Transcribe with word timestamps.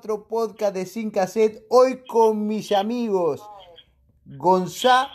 Otro 0.00 0.26
podcast 0.26 0.74
de 0.74 0.86
Sin 0.86 1.10
Cassette, 1.10 1.66
hoy 1.68 2.02
con 2.06 2.46
mis 2.46 2.72
amigos 2.72 3.42
Gonzá 4.24 5.10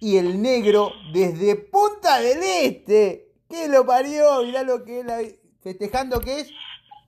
y 0.00 0.18
el 0.18 0.42
negro 0.42 0.92
desde 1.14 1.56
Punta 1.56 2.20
del 2.20 2.42
Este. 2.42 3.32
¿Qué 3.48 3.68
lo 3.68 3.86
parió? 3.86 4.42
Mirá 4.42 4.64
lo 4.64 4.84
que 4.84 5.00
es 5.00 5.36
festejando 5.62 6.20
que 6.20 6.40
es 6.40 6.50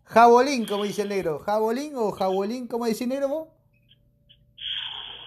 jabolín, 0.04 0.64
como 0.64 0.84
dice 0.84 1.02
el 1.02 1.10
negro. 1.10 1.40
¿Jabolín 1.40 1.94
o 1.94 2.10
jabolín? 2.10 2.66
¿Cómo 2.66 2.86
dice 2.86 3.04
el 3.04 3.10
negro 3.10 3.28
vos? 3.28 3.48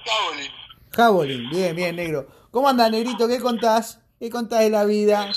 Jabolín. 0.04 0.52
Jabolín, 0.96 1.50
bien, 1.52 1.76
bien, 1.76 1.96
negro. 1.96 2.28
¿Cómo 2.50 2.70
anda, 2.70 2.90
negrito? 2.90 3.28
¿Qué 3.28 3.40
contás? 3.40 4.02
¿Qué 4.20 4.32
contás 4.32 4.62
de 4.62 4.72
la 4.72 4.84
vida? 4.86 5.32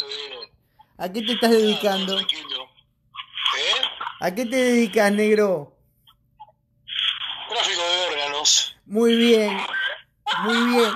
¿A 0.97 1.13
qué 1.13 1.21
te 1.21 1.35
estás 1.35 1.51
dedicando? 1.51 2.19
¿Eh? 2.19 2.25
¿A 4.21 4.35
qué 4.35 4.47
te 4.47 4.57
dedicas, 4.57 5.13
negro? 5.13 5.77
Tráfico 7.49 7.81
de 7.81 8.15
órganos. 8.15 8.76
Muy 8.87 9.17
bien, 9.17 9.59
muy 10.45 10.77
bien. 10.77 10.93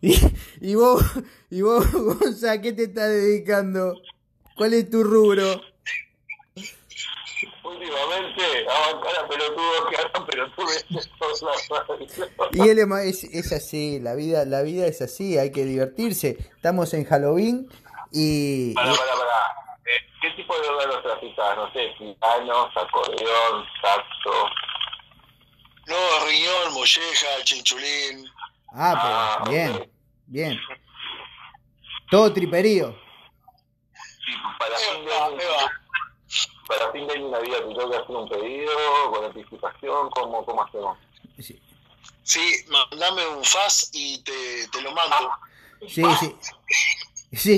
Y, 0.00 0.16
y 0.60 0.74
vos, 0.74 1.02
y 1.50 1.62
vos, 1.62 1.90
Gonza, 1.92 2.52
¿a 2.52 2.60
qué 2.60 2.72
te 2.72 2.84
estás 2.84 3.08
dedicando? 3.08 4.02
¿Cuál 4.56 4.74
es 4.74 4.90
tu 4.90 5.04
rubro? 5.04 5.60
Últimamente, 7.62 8.42
a 8.68 8.92
bancar 8.92 9.24
a 9.24 9.28
pelotudos 9.28 9.86
que 9.88 9.96
hagan 9.96 10.26
pelotudes 10.26 10.84
por 11.18 11.30
la. 12.50 12.50
Y 12.52 12.68
él 12.68 12.78
es, 12.80 13.24
es, 13.24 13.24
es 13.24 13.52
así, 13.52 14.00
la 14.00 14.14
vida, 14.14 14.44
la 14.44 14.62
vida 14.62 14.86
es 14.86 15.00
así, 15.00 15.38
hay 15.38 15.52
que 15.52 15.64
divertirse. 15.64 16.38
Estamos 16.56 16.92
en 16.92 17.04
Halloween 17.04 17.68
y... 18.10 18.74
Pará, 18.74 18.90
pará, 18.90 19.12
pará. 19.12 19.63
Eh, 19.86 19.90
¿Qué 20.22 20.30
tipo 20.30 20.58
de 20.58 20.68
órganos 20.68 21.02
traficás? 21.02 21.56
No 21.56 21.70
sé, 21.72 21.94
pianos, 21.98 22.70
acordeón, 22.76 23.66
saxo. 23.82 24.48
No, 25.86 26.26
riñón, 26.26 26.72
molleja, 26.72 27.28
chinchulín. 27.44 28.26
Ah, 28.72 28.94
pero 29.02 29.14
Ah, 29.14 29.44
bien, 29.50 29.92
bien. 30.26 30.60
Todo 32.10 32.32
triperío. 32.32 32.98
Y 34.26 34.58
para 34.58 34.76
fin 34.78 35.04
de 35.04 35.14
año, 35.14 35.38
para 36.66 36.92
fin 36.92 37.06
de 37.06 37.14
año 37.14 37.28
Navidad, 37.28 37.58
¿te 37.58 37.74
tengo 37.74 37.90
que 37.90 37.96
hacer 37.96 38.10
un 38.16 38.28
pedido 38.28 38.72
con 39.10 39.24
anticipación? 39.26 40.10
¿Cómo, 40.10 40.44
cómo 40.46 40.62
hacemos? 40.64 40.98
Sí, 41.38 41.60
Sí, 42.22 42.64
mandame 42.68 43.26
un 43.26 43.44
FAS 43.44 43.90
y 43.92 44.22
te, 44.22 44.66
te 44.68 44.80
lo 44.80 44.92
mando. 44.92 45.30
sí. 45.86 46.02
sí. 46.20 46.34
Sí, 46.40 46.93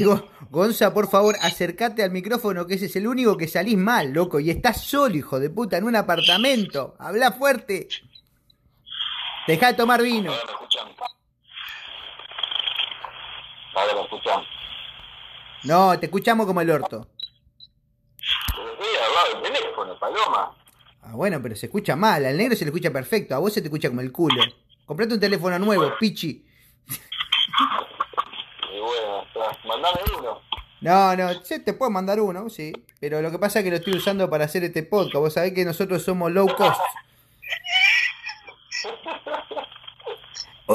Go- 0.05 0.29
Gonza, 0.51 0.95
por 0.95 1.09
favor, 1.09 1.37
acércate 1.43 2.03
al 2.03 2.11
micrófono, 2.11 2.67
que 2.67 2.75
ese 2.75 2.87
es 2.87 2.97
el 2.97 3.07
único 3.07 3.37
que 3.37 3.49
salís 3.49 3.77
mal, 3.77 4.13
loco. 4.13 4.41
Y 4.41 4.51
estás 4.51 4.83
solo, 4.85 5.15
hijo 5.17 5.39
de 5.41 5.51
puta, 5.51 5.77
en 5.77 5.85
un 5.85 5.97
apartamento. 5.97 6.95
Habla 6.99 7.33
fuerte. 7.33 7.89
Deja 9.47 9.69
de 9.69 9.75
tomar 9.75 10.03
vino. 10.03 10.31
Ahora 10.33 10.45
me 10.47 10.53
escuchan. 10.53 10.89
Ahora 13.75 13.95
me 13.95 14.01
escuchan. 14.03 14.43
No, 15.65 15.99
te 15.99 16.07
escuchamos 16.07 16.47
como 16.47 16.61
el 16.61 16.71
orto. 16.71 17.09
Pero 18.57 18.73
estoy 18.73 18.87
al 19.05 19.15
lado 19.15 19.43
del 19.43 19.53
teléfono, 19.53 19.99
Paloma. 19.99 20.57
Ah, 21.03 21.13
bueno, 21.15 21.41
pero 21.43 21.55
se 21.55 21.67
escucha 21.67 21.95
mal. 21.97 22.25
Al 22.25 22.37
negro 22.37 22.57
se 22.57 22.65
le 22.65 22.71
escucha 22.71 22.91
perfecto. 22.93 23.35
A 23.35 23.39
vos 23.39 23.53
se 23.53 23.61
te 23.61 23.67
escucha 23.69 23.89
como 23.89 24.01
el 24.01 24.13
culo. 24.13 24.43
Comprate 24.85 25.15
un 25.15 25.21
teléfono 25.21 25.59
nuevo, 25.59 25.93
pichi. 25.99 26.45
Mandame 29.77 30.01
uno. 30.19 30.41
No, 30.81 31.17
no, 31.17 31.45
sí, 31.45 31.59
te 31.61 31.73
puedo 31.73 31.91
mandar 31.91 32.21
uno, 32.21 32.49
sí. 32.49 32.73
Pero 33.01 33.21
lo 33.21 33.31
que 33.31 33.39
pasa 33.39 33.59
es 33.59 33.65
que 33.65 33.71
lo 33.71 33.77
estoy 33.77 33.97
usando 33.97 34.29
para 34.31 34.45
hacer 34.45 34.65
este 34.65 34.83
podcast. 34.83 35.17
Vos 35.17 35.33
sabés 35.35 35.53
que 35.53 35.65
nosotros 35.65 36.03
somos 36.03 36.33
low 36.33 36.49
cost. 36.57 36.81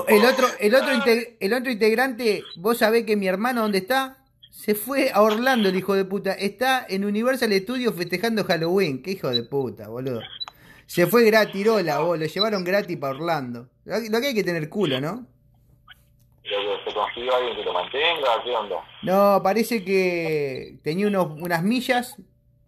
El 0.07 0.25
otro, 0.25 0.47
el 0.59 1.53
otro, 1.53 1.71
integrante, 1.71 2.43
vos 2.55 2.77
sabés 2.77 3.05
que 3.05 3.17
mi 3.17 3.27
hermano, 3.27 3.61
¿dónde 3.61 3.79
está? 3.79 4.17
Se 4.49 4.75
fue 4.75 5.11
a 5.13 5.21
Orlando, 5.21 5.69
el 5.69 5.75
hijo 5.75 5.95
de 5.95 6.05
puta. 6.05 6.33
Está 6.33 6.85
en 6.87 7.03
Universal 7.05 7.51
Studios 7.53 7.95
festejando 7.95 8.43
Halloween. 8.43 9.01
Qué 9.01 9.11
hijo 9.11 9.29
de 9.29 9.43
puta, 9.43 9.87
boludo. 9.87 10.21
Se 10.85 11.07
fue 11.07 11.23
gratirola, 11.25 11.99
vos. 11.99 12.19
Lo 12.19 12.25
llevaron 12.25 12.63
gratis 12.63 12.97
para 12.97 13.15
Orlando. 13.15 13.69
Lo 13.85 14.21
que 14.21 14.27
hay 14.27 14.33
que 14.33 14.43
tener 14.43 14.69
culo, 14.69 15.01
¿no? 15.01 15.25
Lo 16.43 16.77
que 16.83 16.89
se 16.89 16.95
consiguió 16.95 17.35
alguien 17.35 17.55
que 17.55 17.63
lo 17.63 17.73
mantenga, 17.73 18.43
¿qué 18.43 18.55
onda? 18.55 18.77
No, 19.03 19.41
parece 19.43 19.83
que 19.83 20.77
tenía 20.83 21.07
unos, 21.07 21.39
unas 21.39 21.63
millas 21.63 22.17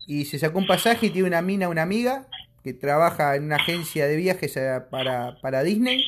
y 0.05 0.25
se 0.25 0.39
sacó 0.39 0.59
un 0.59 0.67
pasaje 0.67 1.07
y 1.07 1.09
tiene 1.09 1.27
una 1.27 1.41
mina, 1.41 1.69
una 1.69 1.81
amiga, 1.81 2.27
que 2.63 2.73
trabaja 2.73 3.35
en 3.35 3.45
una 3.45 3.57
agencia 3.57 4.07
de 4.07 4.15
viajes 4.15 4.55
eh, 4.57 4.79
para, 4.89 5.37
para 5.41 5.63
Disney 5.63 6.05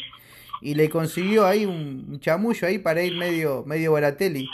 y 0.62 0.76
le 0.76 0.90
consiguió 0.90 1.46
ahí 1.46 1.66
un, 1.66 2.06
un 2.10 2.20
chamullo 2.20 2.68
ahí 2.68 2.80
para 2.80 3.04
ir 3.04 3.16
medio, 3.16 3.64
medio 3.66 3.92
baratelli. 3.92 4.48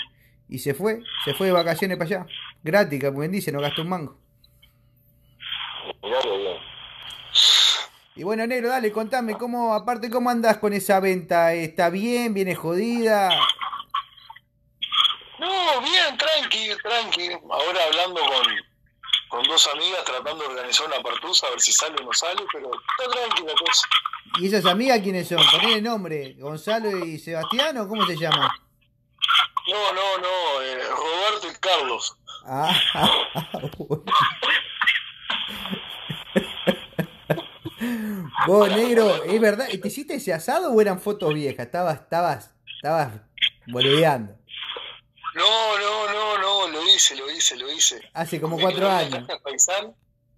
Y 0.49 0.59
se 0.59 0.73
fue, 0.73 1.01
se 1.23 1.33
fue 1.33 1.47
de 1.47 1.53
vacaciones 1.53 1.97
para 1.97 2.22
allá. 2.22 2.25
Gratis, 2.63 3.03
como 3.03 3.19
bien 3.19 3.31
dice, 3.31 3.51
no 3.51 3.61
gastó 3.61 3.83
un 3.83 3.89
mango. 3.89 4.17
Mirá 6.03 6.19
que 6.22 6.38
bien. 6.38 6.70
Y 8.21 8.23
bueno, 8.23 8.45
negro, 8.45 8.69
dale, 8.69 8.91
contame, 8.91 9.35
cómo, 9.35 9.73
aparte, 9.73 10.11
¿cómo 10.11 10.29
andás 10.29 10.59
con 10.59 10.73
esa 10.73 10.99
venta? 10.99 11.55
¿Está 11.55 11.89
bien? 11.89 12.35
¿Viene 12.35 12.53
jodida? 12.53 13.31
No, 15.39 15.81
bien, 15.81 16.15
tranqui, 16.19 16.69
tranqui. 16.83 17.31
Ahora 17.49 17.79
hablando 17.83 18.21
con, 18.21 18.45
con 19.27 19.43
dos 19.47 19.67
amigas, 19.73 20.03
tratando 20.05 20.43
de 20.43 20.49
organizar 20.49 20.85
una 20.85 21.01
partusa, 21.01 21.47
a 21.47 21.49
ver 21.49 21.61
si 21.61 21.71
sale 21.71 21.95
o 21.99 22.05
no 22.05 22.13
sale, 22.13 22.43
pero 22.53 22.69
está 22.69 23.11
tranqui 23.11 23.41
la 23.41 23.55
cosa. 23.55 23.87
¿Y 24.39 24.45
esas 24.45 24.67
amigas 24.67 24.99
quiénes 24.99 25.27
son? 25.27 25.39
Poné 25.49 25.77
el 25.77 25.83
nombre, 25.83 26.35
Gonzalo 26.37 27.03
y 27.03 27.17
Sebastián 27.17 27.75
o 27.79 27.87
cómo 27.87 28.05
se 28.05 28.17
llaman? 28.17 28.51
No, 29.67 29.93
no, 29.93 30.17
no, 30.19 30.61
eh, 30.61 30.79
Roberto 30.89 31.47
y 31.51 31.59
Carlos. 31.59 32.15
Ah, 32.45 32.71
bueno. 33.79 34.00
Vos, 38.47 38.69
negro, 38.69 39.24
¿es 39.24 39.40
verdad? 39.40 39.68
¿Te 39.69 39.88
hiciste 39.88 40.16
ese 40.16 40.34
asado 40.34 40.72
o 40.72 40.81
eran 40.81 41.00
fotos 41.00 41.34
viejas? 41.34 41.66
Estabas, 41.66 42.02
estabas, 42.02 42.52
estabas 42.75 43.22
boludeando. 43.67 44.35
No, 45.35 45.79
no, 45.79 46.11
no, 46.11 46.38
no, 46.38 46.67
lo 46.67 46.88
hice, 46.90 47.16
lo 47.16 47.29
hice, 47.32 47.55
lo 47.55 47.72
hice. 47.72 48.02
Hace 48.14 48.41
como 48.41 48.59
cuatro 48.59 48.90
años. 48.90 49.26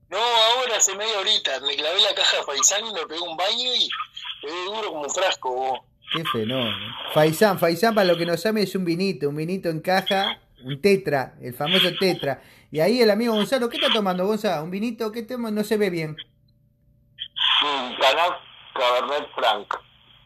No, 0.10 0.18
ahora 0.20 0.78
hace 0.78 0.96
media 0.96 1.20
horita. 1.20 1.60
Me 1.62 1.76
clavé 1.76 2.02
la 2.02 2.14
caja 2.14 2.38
de 2.38 2.44
Faisán 2.44 2.86
y 2.86 2.94
me 2.94 3.06
pegué 3.08 3.22
un 3.22 3.36
baño 3.36 3.74
y 3.76 3.90
pegué 4.42 4.66
duro 4.66 4.90
como 4.90 5.02
un 5.04 5.10
frasco, 5.10 5.52
vos. 5.52 5.80
Qué 6.14 6.24
fenómeno. 6.26 6.96
Faisán, 7.14 7.58
Faisán, 7.58 7.96
para 7.96 8.06
lo 8.06 8.18
que 8.18 8.26
no 8.26 8.38
sabe, 8.38 8.62
es 8.62 8.76
un 8.76 8.86
vinito, 8.86 9.30
un 9.30 9.36
vinito 9.36 9.70
en 9.70 9.80
caja, 9.80 10.40
un 10.64 10.80
tetra, 10.80 11.36
el 11.42 11.56
famoso 11.56 11.90
tetra. 12.00 12.44
Y 12.72 12.80
ahí 12.80 13.02
el 13.02 13.10
amigo 13.10 13.34
Gonzalo, 13.34 13.70
¿qué 13.70 13.78
está 13.78 13.92
tomando, 13.92 14.28
Gonzalo? 14.28 14.64
¿Un 14.64 14.70
vinito? 14.70 15.12
¿Qué 15.12 15.24
tema? 15.24 15.50
No 15.50 15.64
se 15.64 15.78
ve 15.78 15.90
bien. 15.90 16.16
Canal 18.00 18.38
Cabernet 18.74 19.27
Franc. 19.36 19.68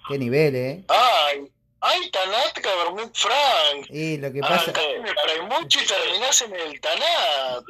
Qué 0.07 0.17
nivel, 0.17 0.55
¿eh? 0.55 0.83
Ay, 0.87 1.51
ay, 1.81 2.09
Tanat 2.11 2.53
Cabernet 2.61 3.15
Franc. 3.15 3.85
Y 3.89 4.17
lo 4.17 4.31
que 4.31 4.39
pasa, 4.41 4.71
Me 5.01 5.13
trae 5.13 5.41
mucho 5.43 5.79
y 5.81 5.85
terminás 5.85 6.41
en 6.41 6.55
el 6.55 6.79
Tanat. 6.81 7.63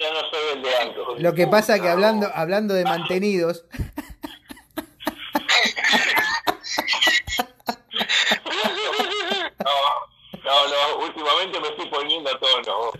Ya 0.00 0.12
no 0.12 0.20
soy 0.30 0.48
el 0.54 0.62
de 0.62 0.76
antes. 0.76 1.02
lo 1.18 1.34
que 1.34 1.46
pasa 1.48 1.80
que 1.80 1.88
hablando, 1.88 2.28
hablando 2.32 2.74
de 2.74 2.84
mantenidos, 2.84 3.64
No, 9.64 9.74
no, 10.44 10.68
no, 10.68 11.04
últimamente 11.04 11.60
me 11.60 11.68
estoy 11.68 11.88
poniendo 11.90 12.30
a 12.30 12.38
tono. 12.38 12.90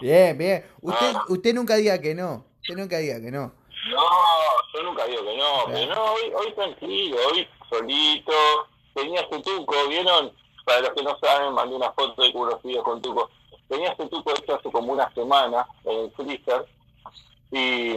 bien, 0.00 0.36
bien. 0.38 0.64
Usted, 0.80 1.12
usted 1.28 1.54
nunca 1.54 1.76
diga 1.76 1.98
que 2.00 2.14
no. 2.14 2.44
Usted 2.60 2.76
nunca 2.76 2.98
diga 2.98 3.20
que 3.20 3.30
no. 3.30 3.52
No, 3.88 4.06
yo 4.72 4.82
nunca 4.84 5.04
digo 5.06 5.24
que 5.24 5.36
no, 5.36 5.64
pero 5.66 5.94
no, 5.94 6.12
hoy, 6.12 6.32
hoy 6.34 6.52
tranquilo, 6.52 7.16
hoy 7.28 7.48
solito. 7.68 8.32
Tenía 8.94 9.20
este 9.22 9.40
tuco, 9.40 9.74
¿vieron? 9.88 10.32
Para 10.64 10.80
los 10.80 10.90
que 10.90 11.02
no 11.02 11.18
saben, 11.18 11.54
mandé 11.54 11.74
una 11.74 11.90
foto 11.92 12.22
de 12.22 12.30
unos 12.34 12.62
videos 12.62 12.84
con 12.84 13.02
tuco. 13.02 13.30
Tenía 13.68 13.90
este 13.90 14.06
tuco 14.08 14.30
hecho 14.32 14.54
hace 14.54 14.70
como 14.70 14.92
una 14.92 15.12
semana 15.14 15.66
en 15.84 16.00
el 16.00 16.10
freezer. 16.12 16.66
Y 17.50 17.94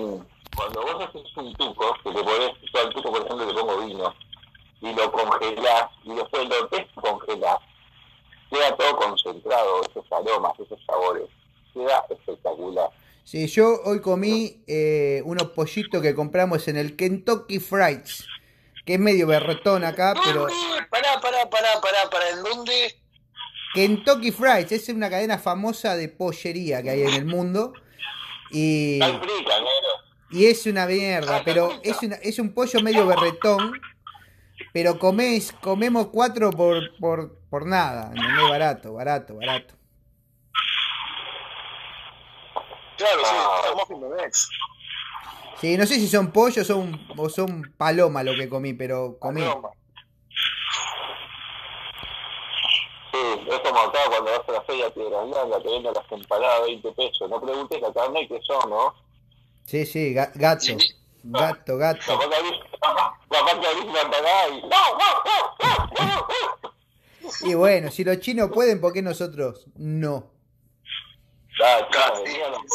cuando 0.56 0.82
vos 0.82 1.06
haces 1.06 1.38
un 1.38 1.54
tuco, 1.54 1.96
que 2.04 2.10
le 2.12 2.24
ponés, 2.24 2.52
yo 2.74 2.80
al 2.80 2.94
tuco, 2.94 3.12
por 3.12 3.26
ejemplo, 3.26 3.46
le 3.46 3.54
pongo 3.54 3.78
vino, 3.86 4.16
y 4.82 4.94
lo 4.94 5.12
congelás, 5.12 5.92
y 6.04 6.14
después 6.14 6.50
lo 6.50 6.68
descongelás, 6.68 7.60
queda 8.50 8.76
todo 8.76 8.98
concentrado, 8.98 9.82
esos 9.82 10.12
aromas, 10.12 10.60
esos 10.60 10.80
sabores. 10.86 11.30
Queda 11.74 12.06
espectacular. 12.10 12.90
Sí, 13.26 13.48
yo 13.48 13.82
hoy 13.84 14.02
comí 14.02 14.64
eh, 14.68 15.22
unos 15.26 15.50
pollitos 15.50 16.02
que 16.02 16.14
compramos 16.14 16.68
en 16.68 16.78
el 16.78 16.96
Kentucky 16.96 17.60
Frieds, 17.60 18.26
que 18.86 18.94
es 18.94 19.00
medio 19.00 19.26
berretón 19.28 19.84
acá, 19.84 20.14
pero. 20.24 20.46
Pará, 20.92 21.20
pará, 21.20 21.50
pará, 21.50 21.82
pará, 21.82 22.10
pará. 22.12 22.30
¿En 22.30 22.44
dónde? 22.44 22.96
Kentucky 23.74 24.32
Fries, 24.32 24.72
es 24.72 24.88
una 24.90 25.10
cadena 25.10 25.38
famosa 25.38 25.98
de 25.98 26.08
pollería 26.08 26.82
que 26.82 26.92
hay 26.92 27.02
en 27.02 27.14
el 27.14 27.26
mundo. 27.26 27.74
Y, 28.52 29.00
y 30.32 30.46
es 30.46 30.66
una 30.68 30.86
mierda, 30.86 31.42
pero 31.44 31.72
es, 31.84 32.02
una- 32.04 32.16
es 32.18 32.40
un 32.40 32.54
pollo 32.54 32.80
medio 32.82 33.06
berretón. 33.08 33.74
Pero 34.72 34.98
comés, 35.00 35.52
comemos 35.62 36.08
cuatro 36.08 36.52
por, 36.52 36.96
por, 37.00 37.38
por 37.50 37.66
nada, 37.66 38.12
¿entendés? 38.16 38.50
Barato, 38.50 38.94
barato, 38.94 39.36
barato. 39.36 39.74
Claro, 42.98 43.20
sí, 43.24 43.32
Ah. 43.36 43.62
estamos 43.66 43.90
Memex. 43.90 44.50
Sí, 45.62 45.78
no 45.78 45.86
sé 45.86 45.96
si 45.96 46.08
son 46.08 46.32
pollos 46.32 46.70
o 46.70 46.74
son, 46.74 47.08
o 47.18 47.30
son 47.30 47.74
paloma 47.78 48.24
lo 48.24 48.34
que 48.36 48.50
comí, 48.50 48.74
pero 48.74 49.18
comí. 49.20 49.42
Paloma. 49.42 49.70
Sí, 53.12 53.20
es 53.50 53.60
como 53.60 53.80
acá 53.80 54.00
cuando 54.10 54.32
vas 54.32 54.42
a 54.50 54.52
la 54.52 54.62
feria 54.64 54.86
de 54.86 54.92
Piedra 54.92 55.22
Blanca, 55.24 55.60
te 55.64 55.70
venden 55.70 55.94
las 55.94 56.12
empanadas 56.12 56.60
a 56.60 56.64
20 56.64 56.92
pesos. 56.92 57.30
No 57.30 57.42
preguntes 57.42 57.82
la 57.82 57.94
carne 57.94 58.28
que 58.28 58.40
son, 58.42 58.70
¿no? 58.70 58.94
Sí, 59.66 59.86
sí, 59.86 60.14
ga- 60.14 60.32
gato, 60.36 60.66
gato, 61.24 61.78
gato. 61.78 62.02
Capaz 62.08 63.60
que 63.60 63.68
abrís, 63.68 63.86
una 63.86 64.02
empanada 64.02 64.50
y... 64.50 64.62
¡No, 64.62 64.68
no, 64.70 65.24
no, 65.26 65.90
no, 65.98 66.28
no! 67.42 67.50
Y 67.50 67.54
bueno, 67.56 67.90
si 67.92 68.04
los 68.04 68.20
chinos 68.20 68.52
pueden, 68.54 68.80
¿por 68.82 68.94
qué 68.94 69.02
nosotros 69.02 69.66
no? 69.76 70.35
Claro, 71.58 71.88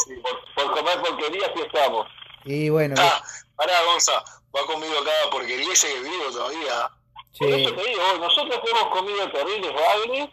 sí. 0.06 0.14
Por, 0.22 0.64
por 0.64 0.76
comer 0.76 1.00
porquerías 1.00 1.50
sí 1.54 1.62
estamos. 1.66 2.06
Y 2.44 2.68
bueno, 2.70 2.94
Ah, 2.98 3.22
pará, 3.56 3.72
Gonza, 3.92 4.12
va 4.56 4.66
conmigo 4.66 4.94
cada 5.04 5.30
porquería 5.30 5.72
ese 5.72 5.88
que 5.88 6.00
vivo 6.00 6.30
todavía. 6.32 6.90
Por 7.38 7.48
sí, 7.48 7.54
eso 7.62 7.74
te 7.74 7.88
digo, 7.88 8.02
nosotros 8.18 8.60
hemos 8.70 8.88
comido 8.88 9.30
terribles 9.30 9.72
bagres, 9.74 10.28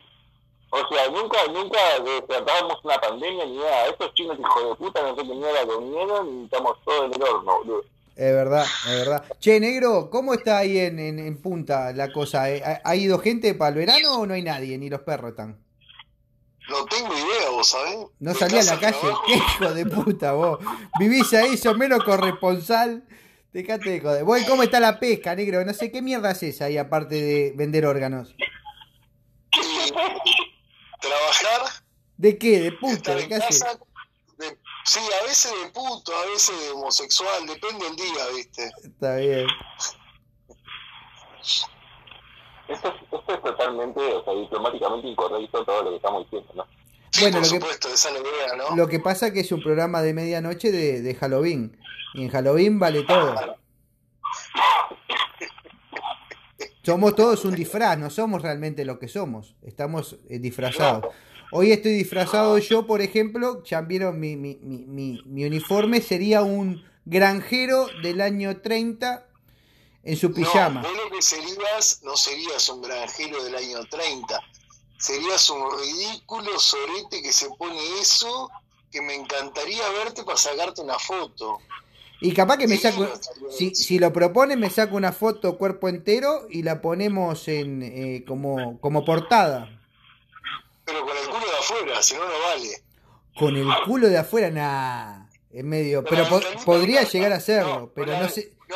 o 0.69 0.87
sea, 0.93 1.07
nunca, 1.09 1.37
nunca 1.53 1.79
tratábamos 2.27 2.77
una 2.83 2.97
pandemia 2.99 3.45
ni 3.45 3.57
nada. 3.57 3.87
Estos 3.87 4.13
chinos 4.13 4.39
hijos 4.39 4.63
de 4.69 4.75
puta 4.75 5.01
no 5.01 5.15
sé 5.15 5.21
qué 5.27 5.33
mierda 5.33 5.65
comieron 5.65 6.41
y 6.41 6.45
estamos 6.45 6.77
todos 6.85 7.05
en 7.05 7.21
el 7.21 7.27
horno, 7.29 7.57
boludo. 7.59 7.83
es 8.15 8.33
verdad, 8.33 8.65
es 8.89 8.99
verdad. 8.99 9.23
Che, 9.39 9.59
negro, 9.59 10.09
¿cómo 10.09 10.33
está 10.33 10.57
ahí 10.59 10.77
en, 10.79 10.99
en, 10.99 11.19
en 11.19 11.41
punta 11.41 11.91
la 11.93 12.11
cosa? 12.11 12.49
¿Eh? 12.49 12.63
¿Ha, 12.65 12.81
ha 12.89 12.95
ido 12.95 13.19
gente 13.19 13.53
para 13.53 13.69
el 13.69 13.75
verano 13.75 14.19
o 14.21 14.25
no 14.25 14.33
hay 14.33 14.41
nadie? 14.41 14.77
Ni 14.77 14.89
los 14.89 15.01
perros 15.01 15.31
están. 15.31 15.63
No 16.69 16.85
tengo 16.85 17.13
idea, 17.17 17.49
vos 17.51 17.69
sabés. 17.69 17.97
No 18.19 18.33
salí 18.33 18.57
a 18.57 18.63
la 18.63 18.71
al 18.73 18.79
calle, 18.79 18.97
qué 19.25 19.33
hijo 19.35 19.73
de 19.73 19.85
puta 19.85 20.33
vos. 20.33 20.59
Vivís 20.99 21.33
ahí, 21.33 21.57
sos 21.57 21.77
menos 21.77 22.03
corresponsal. 22.03 23.05
Dejate 23.53 23.89
de 23.89 24.01
joder. 24.01 24.23
Vos, 24.23 24.41
¿cómo 24.47 24.63
está 24.63 24.79
la 24.79 24.99
pesca, 24.99 25.33
negro? 25.35 25.63
No 25.65 25.73
sé, 25.73 25.91
¿qué 25.91 26.01
mierda 26.01 26.29
haces 26.31 26.61
ahí 26.61 26.77
aparte 26.77 27.15
de 27.15 27.53
vender 27.55 27.85
órganos? 27.85 28.35
Trabajar, 30.99 31.61
¿De 32.17 32.37
qué? 32.37 32.59
¿De 32.59 32.67
estar 32.91 33.15
¿De 33.17 33.27
qué 33.27 33.35
haces? 33.35 33.59
de- 34.37 34.57
sí, 34.83 34.99
a 35.21 35.27
veces 35.27 35.51
de 35.63 35.69
puto, 35.69 36.11
a 36.15 36.25
veces 36.31 36.59
de 36.59 36.71
homosexual, 36.71 37.45
depende 37.47 37.85
del 37.85 37.95
día, 37.95 38.27
¿viste? 38.35 38.71
Está 38.83 39.15
bien. 39.15 39.47
Esto 42.67 42.87
es, 42.89 42.95
esto 43.19 43.33
es 43.33 43.41
totalmente, 43.43 43.99
o 44.01 44.23
sea, 44.23 44.33
diplomáticamente 44.33 45.07
incorrecto 45.07 45.63
todo 45.65 45.83
lo 45.83 45.89
que 45.91 45.95
estamos 45.97 46.23
diciendo, 46.23 46.53
¿no? 46.55 46.65
Sí, 47.11 47.21
Bueno, 47.21 47.37
por 47.39 47.45
lo 47.47 47.51
que- 47.53 47.59
supuesto, 47.59 47.87
esa 47.87 48.09
es 48.09 48.13
la 48.15 48.19
idea, 48.21 48.55
¿no? 48.69 48.75
Lo 48.75 48.87
que 48.87 48.99
pasa 48.99 49.31
que 49.31 49.39
es 49.39 49.51
un 49.51 49.61
programa 49.61 50.01
de 50.01 50.13
medianoche 50.13 50.71
de, 50.71 51.01
de 51.01 51.15
Halloween. 51.15 51.77
Y 52.13 52.23
en 52.23 52.29
Halloween 52.29 52.79
vale 52.79 53.03
todo. 53.03 53.35
Somos 56.83 57.15
todos 57.15 57.43
un 57.45 57.53
disfraz, 57.53 57.97
no 57.97 58.09
somos 58.09 58.41
realmente 58.41 58.85
lo 58.85 58.97
que 58.97 59.07
somos. 59.09 59.55
Estamos 59.61 60.17
eh, 60.29 60.39
disfrazados. 60.39 61.05
Hoy 61.51 61.71
estoy 61.71 61.93
disfrazado 61.93 62.57
yo, 62.59 62.87
por 62.87 63.01
ejemplo, 63.01 63.61
ya 63.63 63.81
vieron 63.81 64.19
mi, 64.19 64.35
mi, 64.37 64.57
mi, 64.61 64.85
mi, 64.85 65.21
mi 65.25 65.45
uniforme, 65.45 66.01
sería 66.01 66.43
un 66.43 66.83
granjero 67.05 67.87
del 68.03 68.21
año 68.21 68.57
30 68.61 69.25
en 70.07 70.17
su 70.17 70.33
pijama. 70.33 70.81
No, 70.81 70.87
vos 70.89 70.97
lo 70.97 71.09
que 71.11 71.21
serías, 71.21 72.01
no 72.03 72.15
serías 72.15 72.67
un 72.69 72.81
granjero 72.81 73.43
del 73.43 73.55
año 73.55 73.79
30. 73.89 74.39
Serías 74.97 75.49
un 75.49 75.63
ridículo 75.79 76.59
sorete 76.59 77.21
que 77.21 77.31
se 77.33 77.49
pone 77.51 77.77
eso, 78.01 78.49
que 78.91 79.01
me 79.01 79.13
encantaría 79.15 79.87
verte 79.89 80.23
para 80.23 80.37
sacarte 80.37 80.81
una 80.81 80.97
foto. 80.97 81.59
Y 82.19 82.33
capaz 82.33 82.57
que 82.57 82.67
me 82.67 82.77
Sí, 82.77 82.81
saco, 82.81 83.07
si, 83.55 83.75
si 83.75 83.99
lo 83.99 84.11
propone, 84.11 84.55
me 84.55 84.71
saco 84.71 84.95
una 84.95 85.11
foto 85.11 85.55
cuerpo 85.57 85.87
entero 85.87 86.47
y 86.49 86.63
la 86.63 86.81
ponemos 86.81 87.47
en 87.47 87.83
eh, 87.83 88.23
como, 88.27 88.79
como 88.81 89.05
portada. 89.05 89.69
Pero 90.83 91.05
con 91.05 91.15
el 91.15 91.25
culo 91.25 91.45
de 91.45 91.57
afuera, 91.59 92.01
si 92.01 92.15
no, 92.15 92.21
no 92.25 92.39
vale. 92.49 92.83
Con 93.37 93.55
el 93.55 93.67
culo 93.85 94.07
de 94.07 94.17
afuera, 94.17 94.49
nah. 94.49 95.27
En 95.51 95.67
medio. 95.69 96.03
Pero 96.03 96.27
po- 96.27 96.41
podría 96.65 97.03
llegar 97.03 97.33
a 97.33 97.35
hacerlo. 97.35 97.79
No, 97.81 97.91
pero 97.93 98.17
no 98.19 98.29
sé. 98.29 98.51
No, 98.67 98.75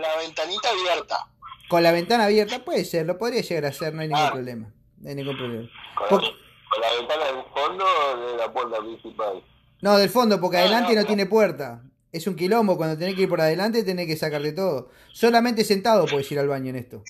con 0.00 0.08
la 0.08 0.16
ventanita 0.16 0.68
abierta. 0.70 1.26
Con 1.68 1.82
la 1.82 1.92
ventana 1.92 2.24
abierta 2.24 2.64
puede 2.64 2.84
ser, 2.84 3.06
lo 3.06 3.16
podría 3.18 3.42
llegar 3.42 3.66
a 3.66 3.68
hacer, 3.68 3.94
no 3.94 4.00
hay 4.02 4.08
ningún 4.08 4.24
Ah. 4.24 4.32
problema. 4.32 4.72
No 4.98 5.08
hay 5.08 5.14
ningún 5.14 5.36
problema. 5.36 5.68
Con, 5.96 6.08
Por- 6.08 6.22
la, 6.22 6.28
con 6.70 6.80
la 6.80 6.92
ventana 6.98 7.24
del 7.26 7.44
fondo 7.54 7.84
de 8.32 8.36
la 8.36 8.52
puerta 8.52 8.78
principal. 8.78 9.44
No, 9.82 9.96
del 9.98 10.10
fondo, 10.10 10.40
porque 10.40 10.56
No, 10.58 10.62
adelante 10.64 10.90
no, 10.90 10.96
no, 10.96 11.00
no. 11.02 11.06
tiene 11.06 11.26
puerta. 11.26 11.82
Es 12.12 12.26
un 12.26 12.34
quilombo, 12.34 12.76
cuando 12.76 12.98
tenés 12.98 13.14
que 13.14 13.22
ir 13.22 13.28
por 13.28 13.40
adelante 13.40 13.82
tenés 13.84 14.06
que 14.06 14.16
sacarte 14.16 14.52
todo. 14.52 14.90
Solamente 15.12 15.64
sentado 15.64 16.06
puedes 16.06 16.30
ir 16.32 16.38
al 16.40 16.48
baño 16.48 16.70
en 16.70 16.76
esto. 16.76 17.02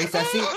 Es 0.00 0.14
así. 0.14 0.38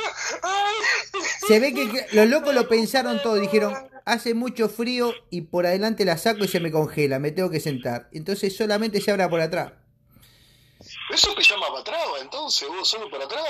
Se 1.49 1.59
ve 1.59 1.73
que 1.73 1.89
que 1.89 2.05
los 2.15 2.27
locos 2.29 2.53
lo 2.53 2.67
pensaron 2.69 3.19
todo, 3.23 3.33
dijeron, 3.33 3.73
hace 4.05 4.35
mucho 4.35 4.69
frío 4.69 5.11
y 5.31 5.41
por 5.41 5.65
adelante 5.65 6.05
la 6.05 6.15
saco 6.15 6.43
y 6.43 6.47
se 6.47 6.59
me 6.59 6.71
congela, 6.71 7.17
me 7.17 7.31
tengo 7.31 7.49
que 7.49 7.59
sentar. 7.59 8.07
Entonces 8.11 8.55
solamente 8.55 9.01
se 9.01 9.09
abra 9.09 9.27
por 9.27 9.41
atrás, 9.41 9.73
Eso 11.09 11.33
te 11.33 11.41
llama 11.41 11.65
para 11.69 11.79
atrás, 11.79 12.01
entonces, 12.21 12.67
vos 12.69 12.87
solo 12.87 13.09
para 13.09 13.25
atrás. 13.25 13.43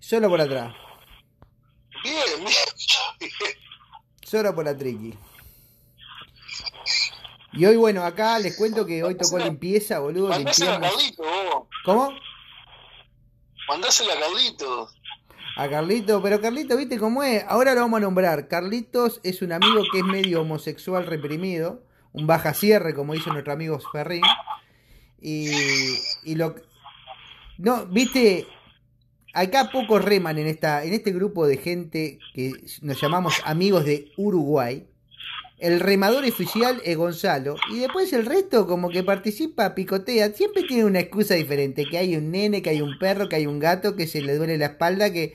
solo 0.00 0.28
por 0.28 0.40
atrás, 0.40 0.74
Bien, 2.02 2.44
bien. 2.44 3.30
solo 4.26 4.52
por 4.52 4.64
la 4.64 4.76
triqui. 4.76 5.14
Y 7.52 7.66
hoy, 7.66 7.76
bueno, 7.76 8.02
acá 8.02 8.40
les 8.40 8.56
cuento 8.56 8.84
que 8.84 9.04
hoy 9.04 9.16
tocó 9.16 9.38
limpieza, 9.38 10.00
boludo, 10.00 10.30
Mandásela 10.30 10.74
a 10.74 10.78
limpiamos. 10.80 10.96
Carlito, 10.96 11.22
vos. 11.22 11.68
¿Cómo? 11.84 12.12
Mandásela 13.68 14.14
a 14.14 14.18
Carlito. 14.18 14.90
A 15.58 15.68
Carlito, 15.68 16.22
pero 16.22 16.40
Carlito, 16.40 16.76
¿viste 16.76 17.00
cómo 17.00 17.24
es? 17.24 17.42
Ahora 17.48 17.74
lo 17.74 17.80
vamos 17.80 17.96
a 17.96 18.02
nombrar. 18.02 18.46
Carlitos 18.46 19.18
es 19.24 19.42
un 19.42 19.50
amigo 19.50 19.82
que 19.90 19.98
es 19.98 20.04
medio 20.04 20.42
homosexual 20.42 21.04
reprimido, 21.04 21.82
un 22.12 22.28
baja 22.28 22.54
cierre, 22.54 22.94
como 22.94 23.12
dice 23.12 23.30
nuestro 23.30 23.54
amigo 23.54 23.76
Ferrín. 23.90 24.22
Y, 25.20 25.50
y 26.22 26.36
lo. 26.36 26.54
No, 27.58 27.86
viste, 27.86 28.46
acá 29.34 29.70
pocos 29.72 30.04
reman 30.04 30.38
en, 30.38 30.46
esta, 30.46 30.84
en 30.84 30.92
este 30.92 31.10
grupo 31.10 31.44
de 31.44 31.56
gente 31.56 32.20
que 32.34 32.52
nos 32.82 33.00
llamamos 33.00 33.42
amigos 33.44 33.84
de 33.84 34.12
Uruguay. 34.16 34.87
El 35.58 35.80
remador 35.80 36.24
oficial 36.24 36.80
es 36.84 36.96
Gonzalo. 36.96 37.56
Y 37.70 37.80
después 37.80 38.12
el 38.12 38.26
resto, 38.26 38.66
como 38.66 38.90
que 38.90 39.02
participa, 39.02 39.74
picotea. 39.74 40.30
Siempre 40.32 40.62
tiene 40.62 40.84
una 40.84 41.00
excusa 41.00 41.34
diferente. 41.34 41.84
Que 41.84 41.98
hay 41.98 42.16
un 42.16 42.30
nene, 42.30 42.62
que 42.62 42.70
hay 42.70 42.80
un 42.80 42.96
perro, 42.98 43.28
que 43.28 43.36
hay 43.36 43.46
un 43.46 43.58
gato, 43.58 43.96
que 43.96 44.06
se 44.06 44.22
le 44.22 44.36
duele 44.36 44.56
la 44.58 44.66
espalda, 44.66 45.12
que... 45.12 45.34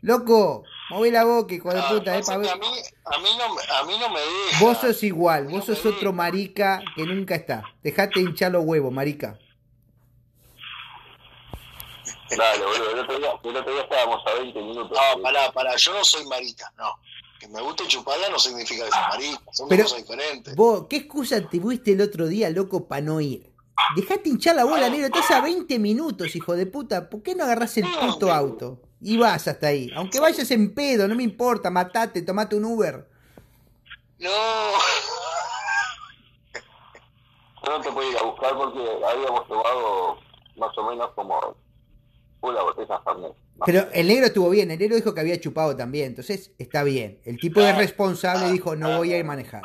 Loco, 0.00 0.64
mueve 0.90 1.10
la 1.12 1.24
boca, 1.24 1.54
hijo 1.54 1.72
de 1.72 1.80
Ah, 1.80 1.88
puta, 1.88 2.18
eh, 2.18 2.22
pa' 2.26 2.36
ver. 2.36 2.50
a, 2.50 2.56
mí, 2.56 2.66
a, 3.06 3.18
mí 3.18 3.28
no, 3.38 3.54
me- 3.54 3.62
a 3.74 3.84
mí 3.84 3.94
no 3.98 4.10
me 4.10 4.20
deja. 4.20 4.60
Vos 4.60 4.76
sos 4.78 5.02
igual, 5.02 5.46
vos 5.48 5.64
sos 5.64 5.78
otro 5.78 5.92
deja. 5.98 6.12
marica 6.12 6.82
que 6.94 7.06
nunca 7.06 7.34
está. 7.36 7.62
Dejate 7.82 8.20
hinchar 8.20 8.52
los 8.52 8.64
huevos, 8.66 8.92
marica. 8.92 9.38
Dale, 12.36 12.64
boludo. 12.64 12.90
El 12.92 12.98
otro 12.98 13.18
día, 13.18 13.28
el 13.44 13.56
otro 13.56 13.72
día 13.72 13.82
estábamos 13.82 14.20
a 14.26 14.34
20 14.34 14.58
minutos. 14.60 14.90
No, 15.16 15.22
pará, 15.22 15.50
pará, 15.52 15.76
yo 15.76 15.94
no 15.94 16.04
soy 16.04 16.24
marica, 16.26 16.70
no. 16.76 16.90
Que 17.40 17.48
me 17.48 17.60
guste 17.60 17.86
chuparla 17.86 18.28
no 18.30 18.38
significa 18.38 18.84
que 18.84 18.90
soy 18.90 19.00
marica, 19.10 19.42
son 19.52 19.68
Pero- 19.68 19.82
cosas 19.84 19.98
diferentes. 19.98 20.56
Vos, 20.56 20.86
¿qué 20.88 20.96
excusa 20.96 21.46
te 21.48 21.60
fuiste 21.60 21.92
el 21.92 22.00
otro 22.00 22.26
día, 22.26 22.48
loco, 22.50 22.86
para 22.86 23.02
no 23.02 23.20
ir? 23.20 23.50
Dejate 23.96 24.28
hinchar 24.30 24.56
la 24.56 24.64
bola, 24.64 24.88
negro. 24.88 25.06
Estás 25.06 25.30
a 25.32 25.40
20 25.40 25.78
minutos, 25.78 26.34
hijo 26.36 26.54
de 26.54 26.66
puta. 26.66 27.10
¿Por 27.10 27.22
qué 27.22 27.34
no 27.34 27.44
agarrás 27.44 27.76
el 27.76 27.84
puto 28.00 28.32
auto? 28.32 28.80
Y 29.00 29.18
vas 29.18 29.48
hasta 29.48 29.66
ahí. 29.66 29.90
Aunque 29.96 30.20
vayas 30.20 30.50
en 30.52 30.72
pedo, 30.74 31.08
no 31.08 31.14
me 31.16 31.24
importa. 31.24 31.70
Matate, 31.70 32.22
tomate 32.22 32.54
un 32.56 32.64
Uber. 32.64 33.06
No, 34.20 34.30
no 37.66 37.80
te 37.80 37.90
puedo 37.92 38.10
ir 38.10 38.16
a 38.16 38.22
buscar 38.22 38.56
porque 38.56 38.78
habíamos 39.06 39.46
tomado 39.48 40.18
más 40.56 40.78
o 40.78 40.88
menos 40.88 41.10
como 41.14 41.56
una 42.50 42.62
botella 42.62 43.00
Fernet. 43.00 43.32
Pero 43.64 43.86
el 43.92 44.06
negro 44.06 44.26
estuvo 44.26 44.50
bien. 44.50 44.70
El 44.70 44.78
negro 44.78 44.96
dijo 44.96 45.14
que 45.14 45.20
había 45.20 45.40
chupado 45.40 45.76
también. 45.76 46.06
Entonces 46.06 46.52
está 46.58 46.82
bien. 46.82 47.20
El 47.24 47.38
tipo 47.38 47.60
es 47.60 47.76
responsable 47.76 48.50
dijo, 48.52 48.76
no 48.76 48.98
voy 48.98 49.12
a 49.12 49.16
ir 49.18 49.24
a 49.24 49.26
manejar. 49.26 49.62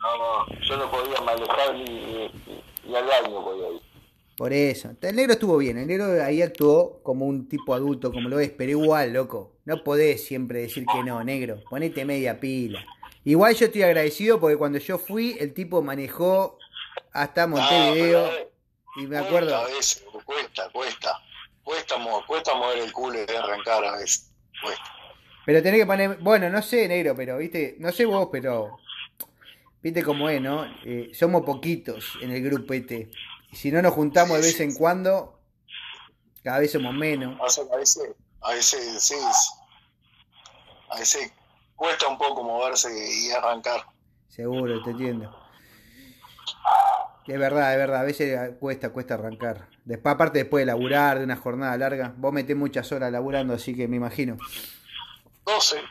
No, 0.00 0.16
no, 0.18 0.60
yo 0.60 0.76
no 0.76 0.90
podía 0.90 1.20
manejar 1.20 1.74
ni, 1.74 1.84
ni, 1.84 2.30
ni 2.86 2.96
al 2.96 3.06
baño 3.06 3.44
podía 3.44 3.68
ir. 3.70 3.80
Por 4.36 4.52
eso. 4.52 4.90
El 5.00 5.16
negro 5.16 5.32
estuvo 5.34 5.56
bien. 5.58 5.78
El 5.78 5.86
negro 5.86 6.22
ahí 6.22 6.42
actuó 6.42 7.00
como 7.02 7.26
un 7.26 7.48
tipo 7.48 7.74
adulto, 7.74 8.12
como 8.12 8.28
lo 8.28 8.40
es. 8.40 8.50
Pero 8.50 8.70
igual, 8.72 9.12
loco. 9.12 9.52
No 9.64 9.84
podés 9.84 10.24
siempre 10.24 10.62
decir 10.62 10.84
que 10.92 11.04
no, 11.04 11.22
negro. 11.22 11.62
Ponete 11.70 12.04
media 12.04 12.40
pila. 12.40 12.84
Igual 13.24 13.54
yo 13.54 13.66
estoy 13.66 13.82
agradecido 13.82 14.40
porque 14.40 14.56
cuando 14.56 14.78
yo 14.78 14.98
fui, 14.98 15.36
el 15.38 15.54
tipo 15.54 15.82
manejó 15.82 16.58
hasta 17.12 17.46
Montevideo. 17.46 18.28
y 18.96 19.06
me 19.06 19.18
acuerdo. 19.18 19.62
Cuesta 20.24 20.68
cuesta, 20.72 21.20
cuesta. 21.64 21.94
Cuesta, 21.94 21.98
mo- 21.98 22.24
cuesta 22.26 22.54
mover 22.54 22.78
el 22.78 22.92
culo 22.92 23.18
y 23.18 23.34
arrancar 23.34 23.84
a 23.84 23.96
veces. 23.98 24.30
Cuesta. 24.62 24.84
Pero 25.46 25.62
tenés 25.62 25.80
que 25.80 25.86
poner. 25.86 26.18
Bueno, 26.18 26.48
no 26.50 26.62
sé, 26.62 26.86
negro, 26.88 27.14
pero 27.16 27.38
viste. 27.38 27.76
No 27.78 27.90
sé 27.92 28.04
vos, 28.04 28.28
pero. 28.30 28.78
Viste 29.82 30.04
cómo 30.04 30.28
es, 30.28 30.40
¿no? 30.40 30.64
Eh, 30.84 31.10
somos 31.12 31.42
poquitos 31.42 32.16
en 32.20 32.30
el 32.30 32.42
grupo. 32.42 32.72
Y 32.74 33.10
si 33.52 33.72
no 33.72 33.82
nos 33.82 33.92
juntamos 33.94 34.36
de 34.36 34.42
vez 34.46 34.60
en 34.60 34.74
cuando, 34.74 35.40
cada 36.44 36.60
vez 36.60 36.70
somos 36.70 36.94
menos. 36.94 37.36
O 37.40 37.48
sea, 37.50 37.64
a 37.72 37.76
veces, 37.76 38.10
a 38.40 38.52
veces, 38.52 39.02
sí. 39.02 39.16
A 40.88 40.98
veces 40.98 41.32
cuesta 41.74 42.06
un 42.06 42.16
poco 42.18 42.44
moverse 42.44 42.88
y 42.92 43.32
arrancar. 43.32 43.80
Seguro, 44.28 44.80
te 44.84 44.90
entiendo. 44.90 45.36
Es 47.26 47.38
verdad, 47.38 47.72
es 47.72 47.78
verdad, 47.78 48.00
a 48.00 48.04
veces 48.04 48.50
cuesta, 48.60 48.90
cuesta 48.90 49.14
arrancar. 49.14 49.68
Después, 49.84 50.14
aparte 50.14 50.38
después 50.38 50.62
de 50.62 50.66
laburar, 50.66 51.18
de 51.18 51.24
una 51.24 51.36
jornada 51.36 51.76
larga, 51.76 52.14
vos 52.16 52.32
metés 52.32 52.56
muchas 52.56 52.90
horas 52.92 53.10
laburando, 53.10 53.54
así 53.54 53.74
que 53.74 53.88
me 53.88 53.96
imagino. 53.96 54.36
12. 55.44 55.82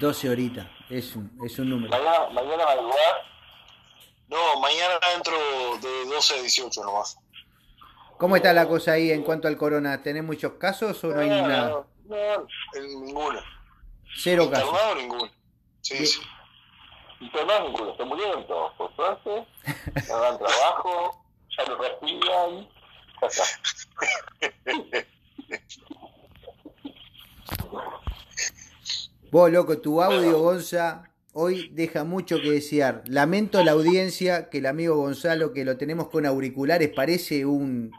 12 0.00 0.28
horitas, 0.28 0.66
es 0.90 1.14
un, 1.16 1.30
es 1.44 1.58
un 1.58 1.70
número. 1.70 1.90
Mañana, 1.90 2.28
mañana 2.32 2.64
madrugar, 2.64 3.14
No, 4.28 4.60
mañana 4.60 4.94
entro 5.14 5.32
de 5.80 6.06
12 6.12 6.34
a 6.34 6.40
18 6.42 6.82
nomás. 6.84 7.18
¿Cómo 8.18 8.36
está 8.36 8.52
la 8.52 8.66
cosa 8.66 8.92
ahí 8.92 9.10
en 9.12 9.22
cuanto 9.22 9.46
al 9.46 9.56
corona? 9.56 10.02
¿Tenés 10.02 10.24
muchos 10.24 10.54
casos 10.54 11.02
o 11.04 11.08
no 11.08 11.20
hay 11.20 11.28
nada? 11.28 11.68
No, 11.68 11.86
no, 12.08 12.48
ninguno. 12.80 13.40
Cero 14.16 14.50
casos. 14.50 14.68
Internado 14.68 14.94
ninguno. 14.96 15.30
Sí, 15.82 15.94
Bien. 15.94 16.06
sí. 16.06 16.20
internados 17.20 17.70
ninguno, 17.70 17.96
se 17.96 18.04
murieron 18.04 18.46
todos, 18.46 18.72
por 18.74 18.96
suerte, 18.96 19.46
no 20.08 20.18
dan 20.20 20.38
trabajo, 20.38 21.24
ya 21.56 21.64
lo 21.70 21.78
respiran. 21.78 22.68
Vos, 29.30 29.50
loco, 29.50 29.78
tu 29.80 30.00
audio, 30.00 30.38
Gonza, 30.38 31.10
hoy 31.32 31.68
deja 31.72 32.04
mucho 32.04 32.40
que 32.40 32.50
desear. 32.50 33.02
Lamento 33.06 33.62
la 33.64 33.72
audiencia 33.72 34.48
que 34.48 34.58
el 34.58 34.66
amigo 34.66 34.96
Gonzalo, 34.96 35.52
que 35.52 35.64
lo 35.64 35.76
tenemos 35.76 36.08
con 36.08 36.26
auriculares, 36.26 36.90
parece 36.94 37.44
un... 37.44 37.90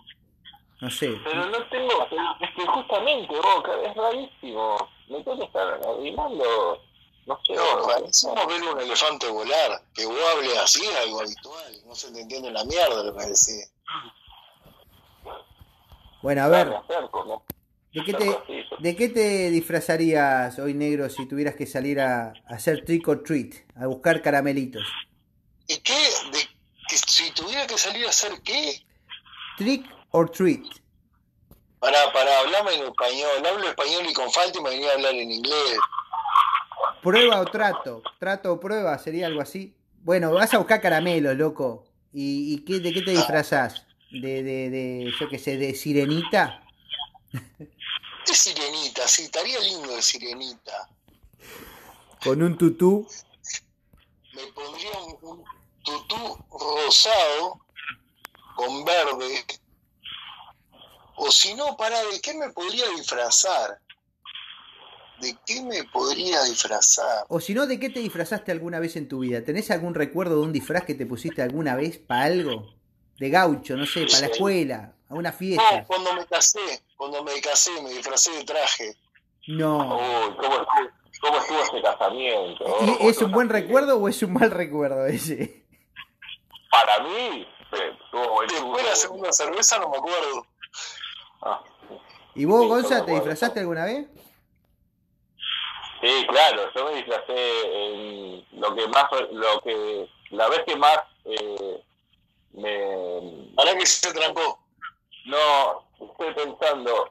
No 0.80 0.90
sé. 0.90 1.14
Pero 1.24 1.46
no 1.48 1.70
tengo, 1.70 2.08
es 2.40 2.50
que 2.56 2.66
justamente, 2.66 3.34
vos, 3.36 3.64
es 3.86 3.96
rarísimo, 3.96 4.78
me 5.10 5.24
tengo 5.24 5.38
que 5.38 5.46
estar 5.46 5.80
arrimando, 5.84 6.82
no 7.26 7.40
sé, 7.44 7.54
No, 7.54 7.78
vos, 7.78 7.88
parecemos 7.88 8.48
ver 8.48 8.64
un 8.64 8.80
elefante 8.80 9.28
volar. 9.28 9.82
Que 9.94 10.06
vos 10.06 10.18
hables 10.34 10.58
así 10.58 10.86
algo 11.04 11.22
habitual. 11.22 11.74
No 11.86 11.94
se 11.94 12.12
te 12.14 12.22
entiende 12.22 12.52
la 12.52 12.64
mierda 12.64 13.04
lo 13.04 13.14
que 13.14 13.24
decís. 13.24 13.70
Bueno, 16.28 16.44
a 16.44 16.50
ver. 16.50 16.68
¿de 17.94 18.04
qué 18.04 18.14
te, 18.14 18.38
de 18.80 18.96
qué 18.98 19.08
te 19.08 19.50
disfrazarías 19.50 20.60
hoy, 20.60 20.74
negro, 20.74 21.10
si 21.10 21.26
tuvieras 21.26 21.56
que 21.56 21.66
salir 21.66 22.02
a, 22.02 22.34
a 22.50 22.56
hacer 22.56 22.84
trick 22.84 23.08
or 23.08 23.24
treat, 23.24 23.54
a 23.78 23.88
buscar 23.88 24.22
caramelitos? 24.22 24.84
¿Y 25.70 25.78
qué? 25.78 25.94
De, 26.34 26.40
que 26.90 26.98
si 26.98 27.32
tuviera 27.32 27.66
que 27.66 27.78
salir 27.78 28.06
a 28.06 28.10
hacer 28.10 28.34
qué? 28.44 28.84
Trick 29.58 29.86
or 30.12 30.30
treat. 30.30 30.66
Para, 31.80 32.12
para 32.12 32.40
hablarme 32.40 32.74
en 32.74 32.88
español. 32.88 33.46
Hablo 33.50 33.70
español 33.70 34.06
y 34.10 34.14
con 34.14 34.30
falta 34.30 34.60
y 34.60 34.62
me 34.62 34.72
venía 34.72 34.90
a 34.90 34.94
hablar 34.96 35.14
en 35.14 35.32
inglés. 35.32 35.80
Prueba 37.02 37.40
o 37.40 37.46
trato. 37.46 38.04
Trato 38.20 38.52
o 38.52 38.60
prueba, 38.60 38.98
sería 38.98 39.28
algo 39.28 39.40
así. 39.40 39.78
Bueno, 40.02 40.34
vas 40.34 40.54
a 40.54 40.58
buscar 40.58 40.82
caramelos, 40.82 41.38
loco. 41.38 41.86
¿Y, 42.12 42.54
y 42.54 42.66
qué, 42.66 42.82
de 42.82 42.92
qué 42.92 43.02
te 43.02 43.12
disfrazás? 43.12 43.87
¿De, 44.12 44.44
de, 44.44 44.70
de, 44.70 45.14
yo 45.20 45.30
qué 45.30 45.38
sé, 45.38 45.58
de 45.58 45.74
sirenita? 45.76 46.64
De 47.32 48.34
sirenita, 48.34 49.08
sí, 49.08 49.24
estaría 49.24 49.60
lindo 49.60 49.96
de 49.96 50.02
sirenita. 50.02 50.90
¿Con 52.24 52.42
un 52.42 52.58
tutú? 52.58 53.08
Me 54.34 54.44
pondría 54.54 54.92
un, 55.00 55.18
un 55.22 55.44
tutú 55.84 56.38
rosado 56.52 57.60
con 58.56 58.86
verde. 58.86 59.46
O 61.16 61.32
si 61.32 61.54
no, 61.56 61.76
para, 61.78 62.02
¿de 62.06 62.22
qué 62.22 62.34
me 62.34 62.50
podría 62.52 62.88
disfrazar? 62.90 63.80
¿De 65.20 65.36
qué 65.46 65.62
me 65.64 65.84
podría 65.86 66.44
disfrazar? 66.44 67.26
O 67.28 67.40
si 67.40 67.54
no, 67.54 67.66
¿de 67.66 67.80
qué 67.80 67.90
te 67.90 68.00
disfrazaste 68.00 68.52
alguna 68.52 68.80
vez 68.80 68.96
en 68.96 69.08
tu 69.08 69.20
vida? 69.20 69.44
¿Tenés 69.44 69.72
algún 69.72 69.96
recuerdo 69.96 70.36
de 70.36 70.42
un 70.42 70.54
disfraz 70.54 70.86
que 70.86 70.94
te 70.94 71.06
pusiste 71.08 71.42
alguna 71.42 71.76
vez 71.76 71.98
para 71.98 72.26
algo? 72.26 72.77
De 73.18 73.30
gaucho, 73.30 73.76
no 73.76 73.86
sé, 73.86 74.06
para 74.06 74.22
la 74.22 74.28
escuela, 74.28 74.94
a 75.10 75.14
una 75.16 75.32
No, 75.32 75.38
fiesta. 75.38 75.84
cuando 75.88 76.14
me 76.14 76.26
casé, 76.26 76.84
cuando 76.96 77.24
me 77.24 77.40
casé, 77.42 77.72
me 77.82 77.90
disfracé 77.90 78.32
de 78.32 78.44
traje. 78.44 78.96
No. 79.48 79.78
Uy, 79.98 80.36
¿cómo, 80.36 80.56
estuvo- 80.56 80.92
¿cómo 81.22 81.38
estuvo 81.38 81.62
ese 81.64 81.82
casamiento? 81.82 82.66
¿Y 83.02 83.08
¿Es 83.08 83.18
un 83.22 83.32
buen 83.32 83.50
recuerdo 83.50 83.98
o 83.98 84.08
es 84.08 84.22
un 84.22 84.34
mal 84.34 84.52
recuerdo 84.52 85.06
ese? 85.08 85.66
Para 86.70 87.00
mí. 87.04 87.48
Después 87.72 88.84
de 88.84 88.90
la 88.90 88.96
segunda 88.96 89.32
cerveza 89.34 89.80
no 89.80 89.90
me 89.90 89.98
acuerdo. 89.98 90.46
Ah, 91.42 91.62
¿Y 92.36 92.46
vos, 92.46 92.62
Sí, 92.62 92.68
Gonza, 92.68 93.06
te 93.06 93.12
disfrazaste 93.14 93.60
alguna 93.62 93.86
vez? 93.86 94.08
Sí, 96.02 96.26
claro, 96.30 96.72
yo 96.76 96.86
me 96.86 96.96
disfracé 96.98 97.34
en 97.36 98.46
lo 98.62 98.76
que 98.76 98.88
más, 98.88 99.06
lo 99.32 99.60
que, 99.62 100.08
la 100.30 100.48
vez 100.50 100.60
que 100.66 100.76
más 100.76 101.00
eh, 101.26 101.84
me, 102.58 103.50
Ahora 103.58 103.76
que 103.78 103.86
se 103.86 104.14
trancó. 104.14 104.60
no, 105.26 105.84
estoy 106.00 106.34
pensando, 106.34 107.10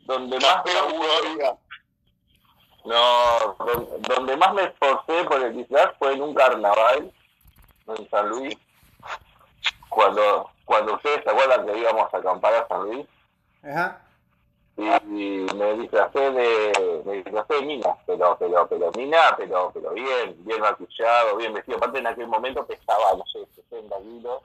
donde 0.00 0.38
más 0.40 0.62
pero 0.64 0.80
todavía. 0.88 1.56
no, 2.84 3.54
don- 3.64 4.02
donde 4.02 4.36
más 4.36 4.54
me 4.54 4.62
esforcé 4.64 5.24
por 5.24 5.42
el 5.42 5.56
disfraz 5.56 5.90
fue 5.98 6.14
en 6.14 6.22
un 6.22 6.34
carnaval 6.34 7.12
en 7.86 8.10
San 8.10 8.28
Luis, 8.28 8.56
cuando, 9.88 10.50
cuando 10.64 10.94
ustedes 10.94 11.22
se 11.24 11.30
acuerdan 11.30 11.66
que 11.66 11.78
íbamos 11.78 12.12
a 12.12 12.16
acampar 12.18 12.54
a 12.54 12.68
San 12.68 12.82
Luis, 12.82 13.06
Ajá. 13.62 14.00
y, 14.76 14.82
y 14.86 15.46
me 15.54 15.74
disfracé 15.74 16.30
de 16.30 17.02
me 17.04 17.12
disfracé 17.14 17.54
de 17.54 17.62
mina 17.62 17.96
pero 18.06 18.36
pero 18.38 18.68
pero 18.68 18.90
mina 18.96 19.34
pero 19.36 19.70
pero 19.74 19.90
bien 19.90 20.36
bien 20.44 20.60
maquillado 20.60 21.36
bien 21.36 21.52
vestido 21.54 21.78
aparte 21.78 21.98
en 21.98 22.06
aquel 22.06 22.28
momento 22.28 22.64
pesaba 22.66 23.14
no 23.14 23.24
sé 23.26 23.40
60 23.56 23.96
kilos 23.98 24.42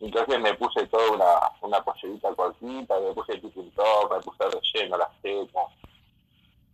entonces 0.00 0.40
me 0.40 0.54
puse 0.54 0.86
toda 0.86 1.10
una 1.10 1.26
una 1.60 1.82
pollerita 1.84 2.34
cortita 2.34 2.98
me 3.00 3.12
puse 3.12 3.32
el 3.34 3.40
top 3.72 4.12
me 4.12 4.20
puse 4.20 4.44
relleno 4.48 4.96
las 4.96 5.20
tetas 5.22 5.66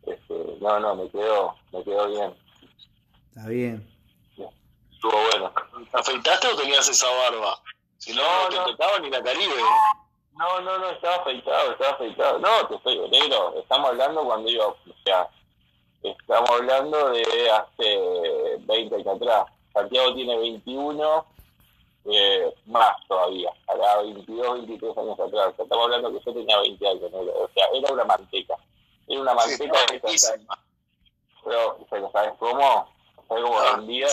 este, 0.06 0.56
no 0.60 0.78
no 0.80 0.94
me 0.94 1.08
quedó 1.10 1.54
me 1.72 1.82
quedó 1.84 2.08
bien 2.08 2.34
Está 3.34 3.48
bien. 3.50 3.86
estuvo 4.92 5.12
bueno 5.30 5.52
¿Te 5.92 5.98
afeitaste 5.98 6.48
o 6.48 6.56
tenías 6.56 6.88
esa 6.88 7.06
barba? 7.10 7.60
Si 7.98 8.12
no, 8.14 8.22
No, 8.22 8.42
no 8.44 8.48
te 8.48 8.56
no. 8.56 8.64
tocaba 8.66 8.98
ni 9.00 9.10
la 9.10 9.22
Caribe. 9.22 9.54
no 10.34 10.60
no 10.60 10.78
no 10.78 10.90
estaba 10.90 11.16
afeitado 11.16 11.72
estaba 11.72 11.90
afeitado 11.92 12.38
no 12.38 12.66
te 12.68 12.74
estoy 12.76 13.08
negro 13.10 13.54
estamos 13.58 13.88
hablando 13.90 14.24
cuando 14.24 14.48
iba 14.48 14.66
o 14.68 14.76
sea 15.04 15.28
estamos 16.02 16.50
hablando 16.50 17.10
de 17.10 17.50
hace 17.50 18.56
20 18.60 18.94
años 18.94 19.06
atrás 19.06 19.46
Santiago 19.72 20.14
tiene 20.14 20.38
21 20.38 21.26
eh, 22.08 22.54
más 22.66 22.94
todavía 23.08 23.50
hará 23.68 23.98
22 24.02 24.66
23 24.66 24.98
años 24.98 25.18
atrás 25.20 25.54
estamos 25.58 25.84
hablando 25.84 26.10
que 26.12 26.24
yo 26.24 26.32
tenía 26.34 26.58
20 26.60 26.88
años 26.88 27.02
negro. 27.12 27.32
o 27.44 27.50
sea 27.54 27.66
era 27.74 27.92
una 27.92 28.04
manteca 28.04 28.54
era 29.08 29.20
una 29.20 29.32
Sí, 29.42 29.50
manteca 29.66 29.78
se- 29.78 29.92
riquísima. 29.94 30.58
pero 31.44 31.78
pero 31.90 32.10
sabes 32.12 32.32
cómo 32.38 32.92
sabes 33.28 33.42
cómo 33.44 33.58
Ah. 33.58 33.76
vendía 33.76 34.06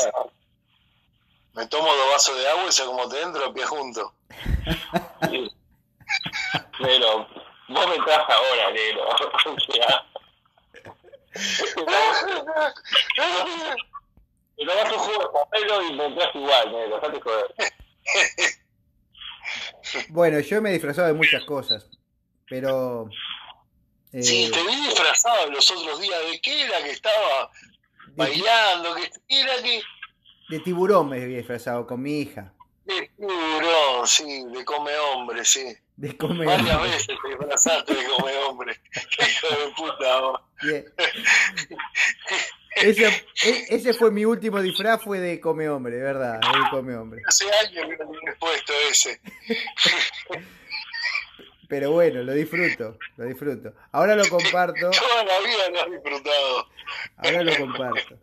Me 1.55 1.67
tomo 1.67 1.85
dos 1.85 2.07
vasos 2.13 2.35
de 2.35 2.47
agua 2.49 2.63
y 2.67 2.71
sé 2.71 2.83
cómo 2.85 3.07
te 3.09 3.21
entro 3.21 3.41
los 3.45 3.53
pies 3.53 3.69
juntos. 3.69 4.11
Sí. 5.29 5.51
Pero 6.79 7.27
vos 7.69 7.87
me 7.87 7.95
estás 7.95 8.25
ahora, 8.27 8.71
negro. 8.71 9.03
O 9.15 9.71
sea, 9.71 10.05
pero 14.57 14.67
vas 14.67 14.85
a 14.85 15.11
de 15.11 15.27
papel 15.33 15.67
y 15.89 15.93
me 15.93 16.05
entras 16.05 16.35
igual, 16.35 16.71
negro. 16.71 16.95
Dejate 16.99 17.21
joder. 17.21 17.55
Bueno, 20.09 20.39
yo 20.39 20.61
me 20.61 20.69
he 20.69 20.73
disfrazado 20.73 21.07
de 21.07 21.13
muchas 21.13 21.43
cosas, 21.45 21.85
pero... 22.47 23.09
eh, 24.11 24.21
Sí, 24.23 24.49
te 24.51 24.61
vi 24.63 24.75
disfrazado 24.87 25.49
los 25.51 25.69
otros 25.71 25.99
días. 26.01 26.19
¿De 26.31 26.39
qué 26.41 26.61
era 26.63 26.81
que 26.83 26.89
estaba 26.91 27.49
bailando? 28.15 28.95
¿Qué 28.95 29.11
era 29.41 29.61
que.? 29.61 29.81
de 30.49 30.59
tiburón 30.59 31.09
me 31.09 31.21
había 31.23 31.37
disfrazado 31.37 31.85
con 31.87 32.01
mi 32.01 32.19
hija. 32.21 32.53
De 32.85 33.09
tiburón, 33.17 34.05
sí, 34.07 34.45
de 34.51 34.65
come 34.65 34.95
hombre, 34.97 35.45
sí. 35.45 35.63
De 35.95 36.17
come 36.17 36.45
Varias 36.45 36.75
hombre. 36.75 36.91
veces 36.91 37.07
te 37.21 37.27
disfrazaste 37.29 37.93
de 37.93 38.03
come 38.05 38.35
hombre. 38.37 38.81
Qué 38.91 39.25
hijo 39.25 39.47
de 39.47 39.67
puta. 39.75 40.41
Ese, 42.75 43.05
e- 43.45 43.65
ese 43.69 43.93
fue 43.93 44.11
mi 44.11 44.25
último 44.25 44.61
disfraz, 44.61 45.01
fue 45.01 45.19
de 45.19 45.39
come 45.39 45.69
hombre, 45.69 45.95
de 45.95 46.01
verdad, 46.03 46.39
de 46.39 46.69
come 46.71 46.95
hombre. 46.95 47.21
Hace 47.27 47.45
años 47.45 47.85
que 47.97 48.03
no 48.05 48.11
tienes 48.11 48.37
puesto 48.39 48.73
ese. 48.89 49.21
Pero 51.69 51.91
bueno, 51.91 52.21
lo 52.23 52.33
disfruto, 52.33 52.97
lo 53.17 53.25
disfruto. 53.25 53.73
Ahora 53.91 54.15
lo 54.15 54.27
comparto, 54.29 54.91
Toda 54.91 55.23
la 55.23 55.39
vida 55.39 55.69
lo 55.71 55.81
has 55.81 55.91
disfrutado. 55.91 56.67
ahora 57.17 57.43
lo 57.43 57.55
comparto. 57.57 58.19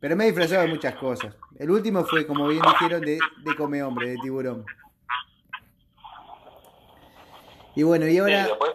Pero 0.00 0.16
me 0.16 0.24
he 0.24 0.26
disfrazado 0.28 0.62
de 0.62 0.68
muchas 0.68 0.94
cosas. 0.96 1.34
El 1.58 1.70
último 1.70 2.04
fue, 2.06 2.26
como 2.26 2.48
bien 2.48 2.62
dijeron, 2.62 3.02
de, 3.02 3.18
de 3.44 3.56
come 3.56 3.82
hombre, 3.82 4.08
de 4.08 4.16
tiburón. 4.22 4.64
Y 7.76 7.82
bueno, 7.82 8.06
y 8.06 8.12
Sí, 8.12 8.18
ahora, 8.18 8.46
después, 8.46 8.72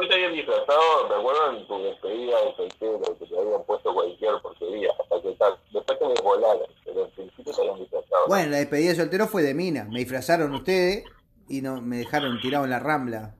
te, 0.00 0.06
después 0.06 0.08
te 0.08 0.14
habían 0.14 0.32
disfrazado, 0.32 1.08
recuerdo 1.08 1.50
en 1.50 1.66
tu 1.66 1.82
despedida 1.82 2.44
de 2.44 2.56
soltero, 2.56 3.18
que 3.18 3.26
te 3.26 3.38
habían 3.38 3.64
puesto 3.64 3.94
cualquier 3.94 4.40
porquería, 4.42 4.90
hasta 4.98 5.22
que 5.22 5.32
tal. 5.32 5.56
Después 5.72 5.98
te 5.98 6.08
desvolaron, 6.08 6.66
pero 6.84 7.04
en 7.04 7.10
principio 7.10 7.52
te 7.52 7.60
habían 7.60 7.78
disfrazado. 7.78 8.26
bueno, 8.28 8.50
la 8.50 8.56
despedida 8.58 8.90
de 8.90 8.96
soltero 8.96 9.26
fue 9.26 9.42
de 9.42 9.54
mina. 9.54 9.84
Me 9.90 10.00
disfrazaron 10.00 10.54
ustedes 10.54 11.04
y 11.48 11.60
no, 11.62 11.80
me 11.80 11.98
dejaron 11.98 12.40
tirado 12.40 12.64
en 12.64 12.70
la 12.70 12.78
rambla. 12.78 13.34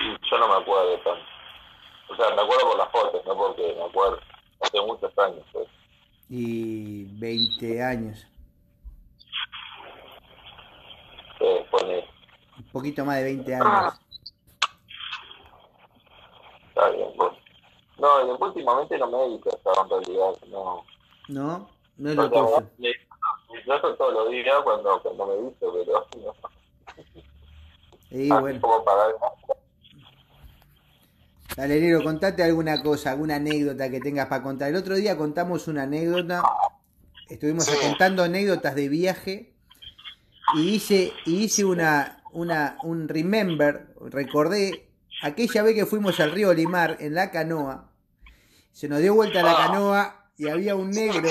Y 0.00 0.30
yo 0.30 0.38
no 0.38 0.48
me 0.48 0.54
acuerdo 0.54 0.90
de 0.90 0.96
tanto. 0.98 1.22
O 2.10 2.16
sea, 2.16 2.34
me 2.34 2.42
acuerdo 2.42 2.68
por 2.68 2.78
las 2.78 2.90
fotos, 2.90 3.22
no 3.26 3.36
porque 3.36 3.74
me 3.76 3.84
acuerdo. 3.84 4.18
Hace 4.60 4.80
muchos 4.80 5.18
años, 5.18 5.44
pues. 5.52 5.66
Y 6.28 7.04
20 7.18 7.82
años, 7.82 8.26
Eh, 11.40 11.66
pone, 11.70 12.04
un 12.56 12.64
poquito 12.70 13.04
más 13.04 13.16
de 13.16 13.24
20 13.24 13.54
años. 13.56 14.00
Está 16.74 16.90
bien, 16.90 17.08
pues. 17.16 17.32
No, 17.98 18.24
y 18.24 18.28
después 18.28 18.48
últimamente 18.50 18.98
no 18.98 19.06
me 19.10 19.24
he 19.24 19.28
disfrazado 19.30 19.82
en 19.84 19.90
realidad, 19.90 20.32
no. 20.48 20.84
¿No? 21.28 21.68
No 21.98 22.10
es 22.10 22.16
No, 22.16 22.22
lo 22.22 22.30
tuyo. 22.30 22.66
me 22.78 22.88
disfrazo 23.56 23.94
todos 23.96 24.14
los 24.14 24.30
días 24.30 24.54
cuando, 24.64 25.00
cuando 25.02 25.26
me 25.26 25.36
visto, 25.48 25.72
pero 25.72 26.06
no. 26.24 26.34
Y 28.10 28.30
Así 28.30 28.40
bueno, 28.40 28.60
como 28.60 28.84
pagar 28.84 29.14
dale, 31.56 31.80
negro, 31.80 32.02
contate 32.02 32.42
alguna 32.42 32.82
cosa, 32.82 33.10
alguna 33.12 33.36
anécdota 33.36 33.90
que 33.90 34.00
tengas 34.00 34.26
para 34.28 34.42
contar. 34.42 34.68
El 34.70 34.76
otro 34.76 34.94
día 34.96 35.16
contamos 35.16 35.68
una 35.68 35.82
anécdota, 35.84 36.42
estuvimos 37.28 37.64
Sí. 37.66 37.76
contando 37.88 38.22
anécdotas 38.22 38.74
de 38.74 38.88
viaje 38.88 39.52
y 40.56 40.74
hice, 40.74 41.12
y 41.26 41.44
hice 41.44 41.64
una, 41.64 42.22
una, 42.32 42.78
un 42.82 43.08
remember, 43.08 43.94
recordé 44.00 44.91
aquella 45.22 45.62
vez 45.62 45.74
que 45.74 45.86
fuimos 45.86 46.18
al 46.20 46.32
río 46.32 46.52
Limar 46.52 46.96
en 47.00 47.14
la 47.14 47.30
canoa, 47.30 47.88
se 48.72 48.88
nos 48.88 49.00
dio 49.00 49.14
vuelta 49.14 49.42
la 49.42 49.52
Ah. 49.52 49.66
canoa 49.66 50.16
y 50.36 50.48
había 50.48 50.74
un 50.74 50.90
negro. 50.90 51.28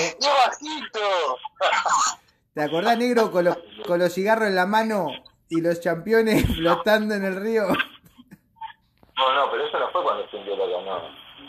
¿te 2.54 2.62
acordás 2.62 2.98
negro 2.98 3.30
con 3.30 3.44
los, 3.44 3.58
con 3.86 3.98
los 3.98 4.12
cigarros 4.12 4.48
en 4.48 4.54
la 4.54 4.66
mano 4.66 5.08
y 5.48 5.60
los 5.60 5.80
championes 5.80 6.44
flotando 6.56 7.14
en 7.14 7.24
el 7.24 7.36
río? 7.36 7.68
No, 7.68 9.34
no, 9.34 9.50
pero 9.50 9.66
eso 9.66 9.78
no 9.78 9.90
fue 9.90 10.02
cuando 10.02 10.28
se 10.30 10.36
hundió 10.36 10.56
la 10.56 10.76
canoa. 10.78 11.02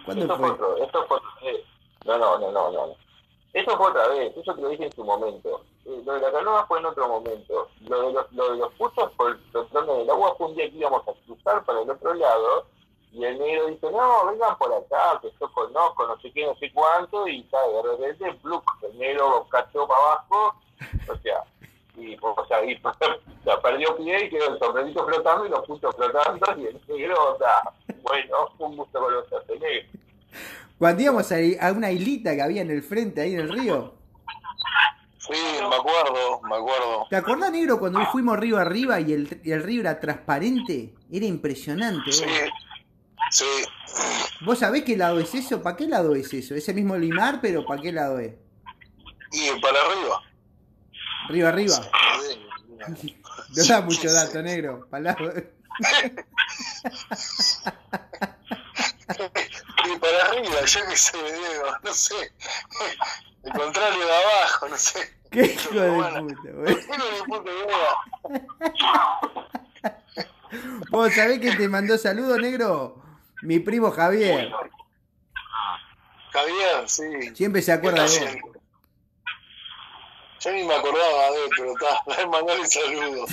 ¿Cuándo 0.06 0.24
Esto 0.24 0.38
fue? 0.38 0.50
otro, 0.52 0.84
esto 0.84 1.06
fue. 1.08 1.18
No, 2.06 2.18
no, 2.18 2.38
no, 2.40 2.52
no, 2.52 2.72
no. 2.72 2.96
Eso 3.54 3.78
fue 3.78 3.90
otra 3.90 4.08
vez, 4.10 4.36
eso 4.36 4.54
te 4.56 4.62
lo 4.62 4.70
dije 4.70 4.86
en 4.86 4.92
su 4.92 5.04
momento. 5.04 5.64
Eh, 5.86 6.02
lo 6.06 6.14
de 6.14 6.20
la 6.22 6.32
canoa 6.32 6.66
fue 6.68 6.80
en 6.80 6.86
otro 6.86 7.08
momento. 7.08 7.70
Lo 7.88 8.08
de 8.08 8.14
los, 8.14 8.32
lo 8.32 8.52
de 8.52 8.58
los 8.58 8.74
putos 8.74 9.12
por 9.14 9.32
en 9.32 10.02
el 10.02 10.10
agua 10.10 10.36
fue 10.38 10.48
un 10.48 10.56
día 10.56 10.70
que 10.70 10.78
íbamos 10.78 11.08
a 11.08 11.14
cruzar 11.26 11.64
para 11.66 11.82
el 11.82 11.90
otro 11.90 12.14
lado 12.14 12.66
y 13.14 13.24
el 13.24 13.38
negro 13.38 13.68
dice, 13.68 13.92
no, 13.92 14.26
vengan 14.26 14.58
por 14.58 14.74
acá, 14.74 15.20
que 15.22 15.32
yo 15.40 15.52
conozco, 15.54 16.08
no 16.08 16.20
sé 16.20 16.32
qué, 16.32 16.48
no 16.48 16.56
sé 16.56 16.72
cuánto, 16.74 17.28
y 17.28 17.44
tal, 17.44 17.72
de 17.72 17.82
repente, 17.92 18.40
¡pluc! 18.42 18.64
el 18.82 18.98
negro 18.98 19.48
cachó 19.52 19.88
para 19.88 20.00
abajo, 20.00 20.56
o 21.08 21.18
sea, 21.18 21.44
y, 21.96 22.16
pues, 22.16 22.34
o 22.36 22.46
sea, 22.48 22.66
y, 22.66 22.76
perdió 23.64 23.96
pie 23.98 24.26
y 24.26 24.30
quedó 24.32 24.54
el 24.54 24.60
sombrerito 24.60 25.06
flotando 25.06 25.46
y 25.46 25.50
los 25.50 25.64
putos 25.68 25.96
flotando, 25.96 26.60
y 26.60 26.66
el 26.66 26.82
negro, 26.88 27.36
o 27.36 27.38
sea, 27.38 27.62
bueno, 28.02 28.50
un 28.58 28.78
gusto 28.78 29.00
conocerte, 29.00 29.60
negro. 29.60 29.90
Cuando 30.80 31.04
íbamos 31.04 31.32
a, 31.32 31.72
una 31.72 31.92
islita 31.92 32.36
que 32.36 32.42
había 32.42 32.64
en 32.64 32.72
el 32.72 32.82
frente, 32.82 33.22
ahí 33.22 33.36
en 33.36 33.42
el 33.42 33.50
río. 33.50 33.94
Sí, 35.26 35.32
me 35.70 35.76
acuerdo, 35.76 36.42
me 36.42 36.56
acuerdo. 36.58 37.08
¿Te 37.10 37.16
acordás, 37.16 37.52
negro, 37.52 37.80
cuando 37.80 38.06
fuimos 38.08 38.38
río 38.38 38.58
arriba 38.58 39.00
y 39.00 39.14
el, 39.14 39.42
y 39.44 39.52
el 39.52 39.64
río 39.64 39.80
era 39.82 40.00
transparente? 40.00 40.94
Era 41.12 41.26
impresionante. 41.26 42.12
Sí, 42.12 42.26
vos. 42.26 42.50
sí. 43.32 43.46
¿Vos 44.42 44.60
sabés 44.60 44.84
qué 44.84 44.98
lado 44.98 45.20
es 45.20 45.34
eso? 45.34 45.62
¿Para 45.62 45.78
qué 45.78 45.88
lado 45.88 46.14
es 46.16 46.34
eso? 46.34 46.56
Ese 46.56 46.74
mismo 46.74 46.98
limar, 46.98 47.40
pero 47.42 47.66
¿para 47.66 47.82
qué 47.82 47.94
lado 47.94 48.20
es? 48.20 48.34
Y 49.32 49.62
para 49.62 49.80
arriba. 49.80 50.22
¿Río 51.30 51.48
arriba? 51.48 51.76
Sí. 52.98 53.18
No 53.56 53.64
da 53.66 53.82
mucho 53.82 54.12
dato, 54.12 54.42
negro. 54.42 54.88
Pa' 54.90 55.00
lado- 55.00 55.18
para 55.20 55.44
arriba, 60.34 60.66
yo 60.66 60.80
qué 60.90 60.96
sé, 60.96 61.18
Diego, 61.18 61.66
no 61.84 61.94
sé. 61.94 62.34
El 63.44 63.52
contrario 63.54 64.06
de 64.06 64.16
abajo, 64.16 64.70
no 64.70 64.78
sé. 64.78 65.00
¡Qué 65.32 65.46
hijo 65.46 65.74
de 65.74 65.90
puta! 67.26 67.52
idea. 67.52 67.94
¿Vos 70.92 71.14
sabés 71.14 71.40
que 71.40 71.56
te 71.56 71.68
mandó 71.68 71.98
saludo, 71.98 72.38
negro? 72.38 73.02
Mi 73.42 73.60
primo 73.60 73.92
Javier. 73.92 74.52
Javier, 76.32 76.88
sí. 76.88 77.36
Siempre 77.36 77.62
se 77.62 77.72
¿Qué 77.72 77.78
acuerda 77.78 78.02
de 78.02 78.06
haciendo? 78.06 78.54
Yo 80.40 80.52
ni 80.52 80.64
me 80.64 80.76
acordaba 80.76 81.32
de 81.32 81.46
él, 81.46 81.50
pero 81.58 81.74
está, 81.74 82.28
mandarle 82.28 82.68
saludos. 82.68 83.30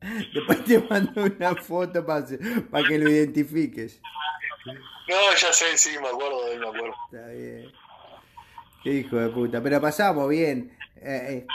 Después 0.34 0.64
te 0.64 0.78
mando 0.80 1.24
una 1.24 1.54
foto 1.56 2.04
para 2.04 2.26
que 2.88 2.98
lo 2.98 3.10
identifiques. 3.10 4.00
No, 5.08 5.34
ya 5.36 5.52
sé, 5.52 5.76
sí, 5.76 5.90
me 6.00 6.08
acuerdo 6.08 6.46
de 6.46 6.54
él, 6.54 6.60
me 6.60 6.68
acuerdo. 6.68 6.94
Está 7.10 7.28
bien. 7.28 7.72
Qué 8.82 8.92
hijo 8.94 9.16
de 9.16 9.28
puta. 9.28 9.62
Pero 9.62 9.80
pasamos 9.80 10.28
bien. 10.28 10.76
Eh, 10.96 11.26
eh. 11.28 11.46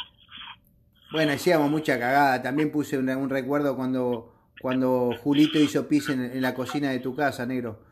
Bueno, 1.11 1.33
hacíamos 1.33 1.69
mucha 1.69 1.99
cagada. 1.99 2.41
También 2.41 2.71
puse 2.71 2.97
un 2.97 3.29
recuerdo 3.29 3.75
cuando, 3.75 4.33
cuando 4.61 5.11
Julito 5.23 5.59
hizo 5.59 5.87
pis 5.87 6.09
en, 6.09 6.23
en 6.23 6.41
la 6.41 6.53
cocina 6.53 6.91
de 6.91 6.99
tu 6.99 7.15
casa, 7.15 7.45
negro. 7.45 7.83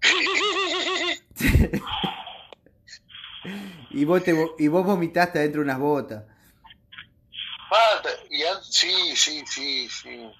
Y 3.94 4.04
vos, 4.04 4.24
te, 4.24 4.34
y 4.58 4.66
vos 4.66 4.84
vomitaste 4.84 5.38
adentro 5.38 5.60
de 5.60 5.66
unas 5.66 5.78
botas. 5.78 6.24
Ah, 7.70 8.02
y 8.28 8.42
sí, 8.62 9.14
sí, 9.14 9.44
sí, 9.46 9.88
sí. 9.88 10.30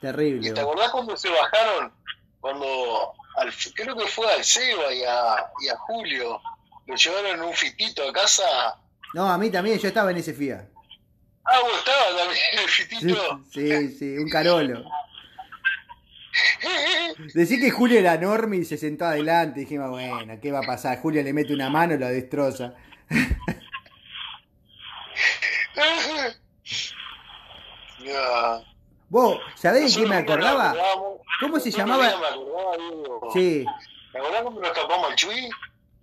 Terrible. 0.00 0.48
¿Y 0.48 0.54
te 0.54 0.60
acordás 0.60 0.90
cuando 0.90 1.14
se 1.14 1.28
bajaron? 1.28 1.92
Cuando, 2.40 3.12
al, 3.38 3.52
creo 3.74 3.96
que 3.96 4.06
fue 4.06 4.32
al 4.32 4.44
Seba 4.44 4.92
y 4.92 5.02
a, 5.02 5.46
y 5.64 5.68
a 5.68 5.76
Julio, 5.76 6.40
lo 6.86 6.96
llevaron 6.96 7.42
un 7.42 7.54
fitito 7.54 8.08
a 8.08 8.12
casa. 8.12 8.78
No, 9.14 9.30
a 9.30 9.38
mí 9.38 9.50
también, 9.50 9.78
yo 9.78 9.88
estaba 9.88 10.10
en 10.10 10.18
ese 10.18 10.34
FIA. 10.34 10.68
Ah, 11.44 11.60
vos 11.62 11.78
estabas 11.78 12.16
también 12.16 12.40
en 12.52 12.58
el 12.58 12.68
fitito. 12.68 13.44
sí, 13.52 13.96
sí, 13.98 14.18
un 14.18 14.28
carolo. 14.28 14.84
Decí 17.34 17.58
que 17.58 17.70
Julio 17.70 17.98
era 17.98 18.14
enorme 18.14 18.58
y 18.58 18.64
se 18.64 18.76
sentó 18.76 19.06
adelante. 19.06 19.60
Dijimos, 19.60 19.90
bueno, 19.90 20.38
¿qué 20.40 20.52
va 20.52 20.60
a 20.60 20.66
pasar? 20.66 21.00
Julio 21.00 21.22
le 21.22 21.32
mete 21.32 21.52
una 21.54 21.70
mano 21.70 21.94
y 21.94 21.98
lo 21.98 22.06
destroza. 22.08 22.74
Ya. 28.04 28.64
Vos, 29.08 29.38
¿sabés 29.54 29.94
de 29.94 30.02
qué 30.02 30.06
me 30.08 30.16
acordaba? 30.16 30.74
¿Cómo 31.40 31.58
se 31.58 31.70
llamaba? 31.70 32.10
Sí, 33.32 33.64
¿Te 34.12 34.18
acordás 34.18 34.42
cuando 34.42 34.60
nos 34.60 34.70
escapamos 34.70 35.10
al 35.10 35.16
Chuy? 35.16 35.50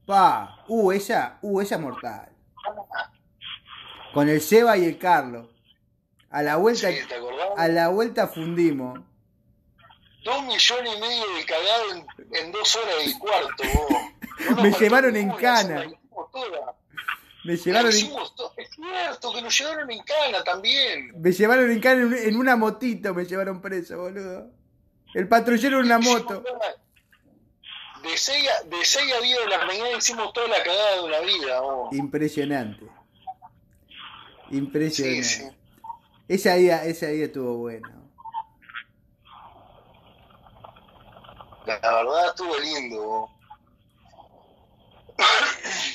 pa, 0.06 0.64
uh, 0.68 0.92
esa, 0.92 1.38
uh, 1.42 1.62
esa 1.62 1.78
mortal. 1.78 2.30
Con 4.14 4.30
el 4.30 4.40
Seba 4.42 4.78
y 4.78 4.86
el 4.86 4.98
Carlos. 4.98 5.48
A 6.30 6.42
la 6.42 6.58
vuelta, 6.58 6.90
Sí, 6.92 6.98
¿te 7.08 7.16
acordás? 7.16 7.48
a 7.58 7.68
la 7.68 7.88
vuelta 7.90 8.28
fundimos. 8.28 9.00
Dos 10.24 10.44
millones 10.44 10.96
y 10.98 11.02
medio 11.02 11.24
de 11.36 11.46
cagado 11.46 11.84
en, 11.94 12.06
en 12.36 12.52
dos 12.52 12.76
horas 12.76 12.96
y 13.06 13.18
cuarto, 13.20 13.64
vos. 13.74 14.02
No 14.58 14.62
Me 14.62 14.72
llevaron 14.72 15.16
en 15.16 15.32
cana. 15.32 15.86
Me 17.46 17.56
llevaron 17.56 17.92
en, 17.92 18.12
cierto, 18.96 19.34
que 19.34 19.42
nos 19.42 19.58
llevaron 19.58 19.92
en 19.92 20.00
cana 20.04 20.44
también. 20.44 21.12
me 21.20 21.32
llevaron 21.32 21.72
en, 21.72 21.80
cara 21.80 22.02
en, 22.02 22.36
una 22.36 22.56
motito, 22.56 23.14
me 23.14 23.26
llevaron 23.26 23.62
preso, 23.62 23.98
boludo. 23.98 24.52
El 25.14 25.28
patrullero 25.28 25.80
en 25.80 25.86
una 25.86 26.00
moto. 26.00 26.44
De 28.04 28.18
6 28.18 28.50
a, 28.50 28.64
de 28.68 28.86
seis 28.86 29.12
a 29.14 29.22
10 29.22 29.40
de 29.40 29.48
la 29.48 29.66
mañana 29.66 29.98
hicimos 29.98 30.32
toda 30.34 30.48
la 30.48 30.58
cagada 30.58 30.96
de 30.96 31.02
una 31.02 31.20
vida, 31.22 31.60
vos. 31.62 31.96
Impresionante. 31.96 32.86
Impresionante. 34.52 35.24
Sí, 35.24 35.44
sí. 35.44 35.50
Ese 36.28 36.56
día, 36.58 36.86
ese 36.86 37.12
día 37.12 37.26
estuvo 37.26 37.58
bueno. 37.58 37.90
La, 41.66 41.80
la 41.80 41.96
verdad 41.96 42.28
estuvo 42.28 42.60
lindo. 42.60 43.30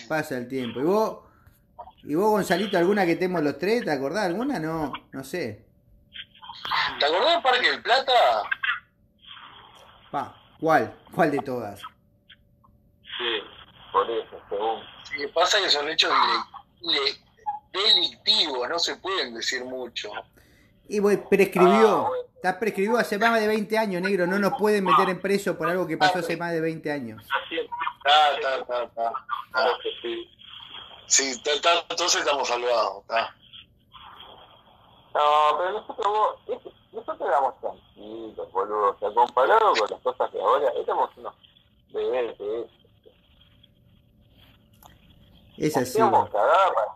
Pasa 0.09 0.39
el 0.39 0.49
tiempo. 0.49 0.81
¿Y 0.81 0.85
vos, 0.85 1.30
y 2.05 2.15
vos 2.15 2.31
Gonzalito, 2.31 2.79
alguna 2.79 3.05
que 3.05 3.17
temos 3.17 3.43
los 3.43 3.59
tres? 3.59 3.85
¿Te 3.85 3.91
acordás 3.91 4.27
alguna? 4.27 4.59
No, 4.59 4.93
no 5.13 5.25
sé. 5.25 5.67
¿Te 6.99 7.07
acordás 7.07 7.35
del 7.35 7.43
Parque 7.43 7.71
del 7.71 7.83
Plata? 7.83 8.13
Pa, 10.11 10.35
¿cuál? 10.59 10.97
¿Cuál 11.15 11.31
de 11.31 11.39
todas? 11.39 11.81
Sí, 11.81 13.43
por 13.93 14.11
eso, 14.11 14.41
según. 14.49 14.81
Sí, 15.05 15.27
pasa 15.35 15.59
que 15.61 15.69
son 15.69 15.89
hechos 15.89 16.13
delictivos, 17.73 18.69
no 18.69 18.79
se 18.79 18.97
pueden 18.97 19.35
decir 19.35 19.65
mucho. 19.65 20.11
Y 20.89 20.99
vos 21.01 21.15
prescribió. 21.29 22.07
Ah, 22.07 22.09
bueno. 22.09 22.31
Está 22.35 22.59
prescribió 22.59 22.97
hace 22.97 23.19
más 23.19 23.39
de 23.39 23.47
20 23.47 23.77
años, 23.77 24.01
negro. 24.01 24.27
No 24.27 24.39
nos 24.39 24.55
pueden 24.59 24.83
meter 24.83 25.11
en 25.11 25.21
preso 25.21 25.59
por 25.59 25.69
algo 25.69 25.87
que 25.87 25.99
pasó 25.99 26.21
hace 26.21 26.39
más 26.39 26.53
de 26.53 26.63
20 26.63 26.91
años. 26.91 27.23
Es, 27.51 27.69
ta, 28.03 28.65
ta, 28.67 28.89
ta. 28.89 29.13
claro 29.53 29.73
que 29.83 29.91
sí. 30.01 30.30
Sí, 31.11 31.33
entonces 31.45 32.21
estamos 32.21 32.47
salvados. 32.47 33.05
ta. 33.09 33.35
No, 35.13 35.59
pero 35.59 35.73
nosotros, 35.73 36.39
nosotros 36.93 37.29
éramos 37.29 37.61
tranquilos, 37.61 38.53
boludo. 38.53 38.91
O 38.91 38.99
sea, 39.01 39.13
comparado 39.13 39.75
con 39.75 39.91
las 39.91 40.01
cosas 40.03 40.33
de 40.33 40.41
ahora, 40.41 40.71
éramos 40.77 41.11
unos 41.17 41.35
bebés 41.89 42.39
de 42.39 42.61
eso. 42.61 42.71
Es 45.59 45.77
así. 45.77 45.91
Hacíamos 45.91 46.31
cagadas, 46.31 46.89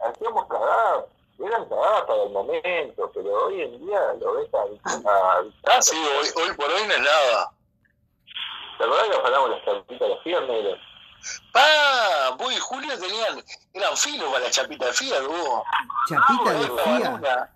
hacíamos 0.00 0.46
cagadas, 0.48 1.04
eran 1.38 1.68
cagadas 1.68 2.02
para 2.02 2.22
el 2.24 2.30
momento, 2.30 3.10
pero 3.14 3.46
hoy 3.46 3.62
en 3.62 3.86
día 3.86 4.00
lo 4.20 4.34
ves 4.34 4.48
a, 4.52 5.08
a, 5.08 5.44
Ah, 5.66 5.80
sí, 5.80 5.96
hoy, 5.96 6.26
hoy 6.42 6.56
por 6.56 6.68
hoy 6.68 6.86
no 6.88 6.94
es 6.94 7.00
nada. 7.00 7.52
¿Te 8.78 8.84
acordás 8.84 9.08
que 9.10 9.16
afanamos 9.16 9.50
las 9.50 9.64
chapitas 9.64 10.08
de 10.24 10.38
las 10.40 10.48
negras? 10.48 10.89
Pa, 11.52 12.30
vos 12.38 12.52
y 12.52 12.56
Julio 12.58 12.98
tenían, 12.98 13.44
eran 13.74 13.96
filos 13.96 14.30
para 14.32 14.44
la 14.44 14.50
chapita 14.50 14.86
de 14.86 14.92
Fiat, 14.92 15.22
vos. 15.26 15.62
Chapita 16.08 16.52
de 16.52 16.66
Bueno, 16.68 16.98
fía. 16.98 17.10
una- 17.10 17.50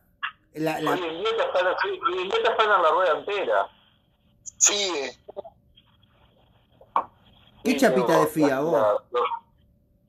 La, 0.54 0.80
la- 0.80 0.90
Hoy 0.92 1.02
en 1.02 1.18
día 1.20 2.42
te 2.42 2.48
afanan, 2.48 2.82
la 2.82 2.90
rueda 2.90 3.18
entera. 3.18 3.68
Sí, 4.58 4.92
¿Qué 7.64 7.70
Sí, 7.70 7.76
chapita 7.78 8.12
no, 8.12 8.20
de 8.20 8.26
fía, 8.26 8.46
la- 8.48 8.60
vos? 8.60 9.02
Los, 9.10 9.22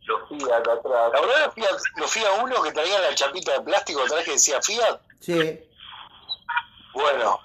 los 0.06 0.30
Fiat 0.30 0.60
atrás. 0.68 1.12
la 1.14 1.22
verdad 1.22 1.46
los 1.46 1.54
Fiat, 1.56 1.78
los 1.98 2.12
Fiat 2.12 2.44
1 2.44 2.62
que 2.64 2.72
traían 2.74 3.02
la 3.02 3.16
chapita 3.16 3.54
de 3.54 3.62
plástico 3.62 4.02
atrás 4.04 4.24
que 4.26 4.32
decía 4.32 4.62
Fiat, 4.62 5.00
Sí. 5.22 5.60
bueno, 6.94 7.40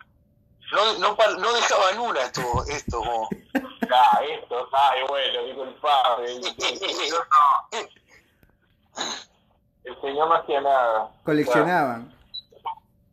no, 0.72 0.98
no, 0.98 1.16
no 1.38 1.52
dejaban 1.54 1.98
una 2.00 2.20
esto, 2.22 2.42
esto 2.68 3.02
vos. 3.02 3.28
Ah, 3.92 4.20
esto, 4.24 4.68
ay, 4.72 5.00
bueno, 5.08 5.42
disculpame. 5.44 6.24
El, 6.26 6.42
señor 6.44 7.28
no. 7.30 7.78
El 9.84 10.00
señor 10.00 10.28
no 10.28 10.34
hacía 10.34 10.60
nada. 10.60 11.10
Coleccionaban. 11.24 12.14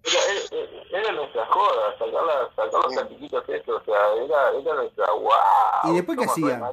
Era, 0.03 0.61
era, 0.91 0.99
era 0.99 1.11
nuestra 1.13 1.45
joda, 1.47 1.91
sacar, 1.97 2.23
la, 2.23 2.49
sacar 2.55 2.83
los 2.83 2.93
platiquitos 2.93 3.49
estos, 3.49 3.81
o 3.81 3.85
sea, 3.85 4.13
era, 4.23 4.49
era 4.51 4.73
nuestra 4.75 5.11
guau. 5.11 5.91
¿Y 5.91 5.95
después 5.95 6.17
qué 6.17 6.25
hacían? 6.25 6.63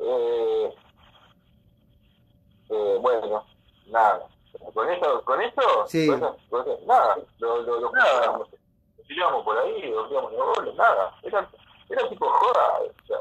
Eh, 0.00 0.74
eh, 2.70 2.98
bueno, 3.00 3.44
nada. 3.86 4.26
Con 4.74 4.90
eso, 4.90 5.22
con 5.24 5.40
eso, 5.40 5.86
Sí. 5.86 6.06
con 6.08 6.16
eso, 6.16 6.36
con 6.50 6.60
eso, 6.62 6.78
nada, 6.86 7.16
lo, 7.38 7.62
lo, 7.62 7.80
lo 7.80 7.92
Nada. 7.92 8.38
por 9.44 9.58
ahí, 9.58 9.90
lo 9.90 10.08
tirábamos 10.08 10.32
los 10.32 10.56
goles, 10.56 10.74
nada. 10.74 11.14
Era, 11.22 11.48
era 11.88 12.08
tipo 12.08 12.28
joda, 12.28 12.80
o 12.80 13.06
sea, 13.06 13.18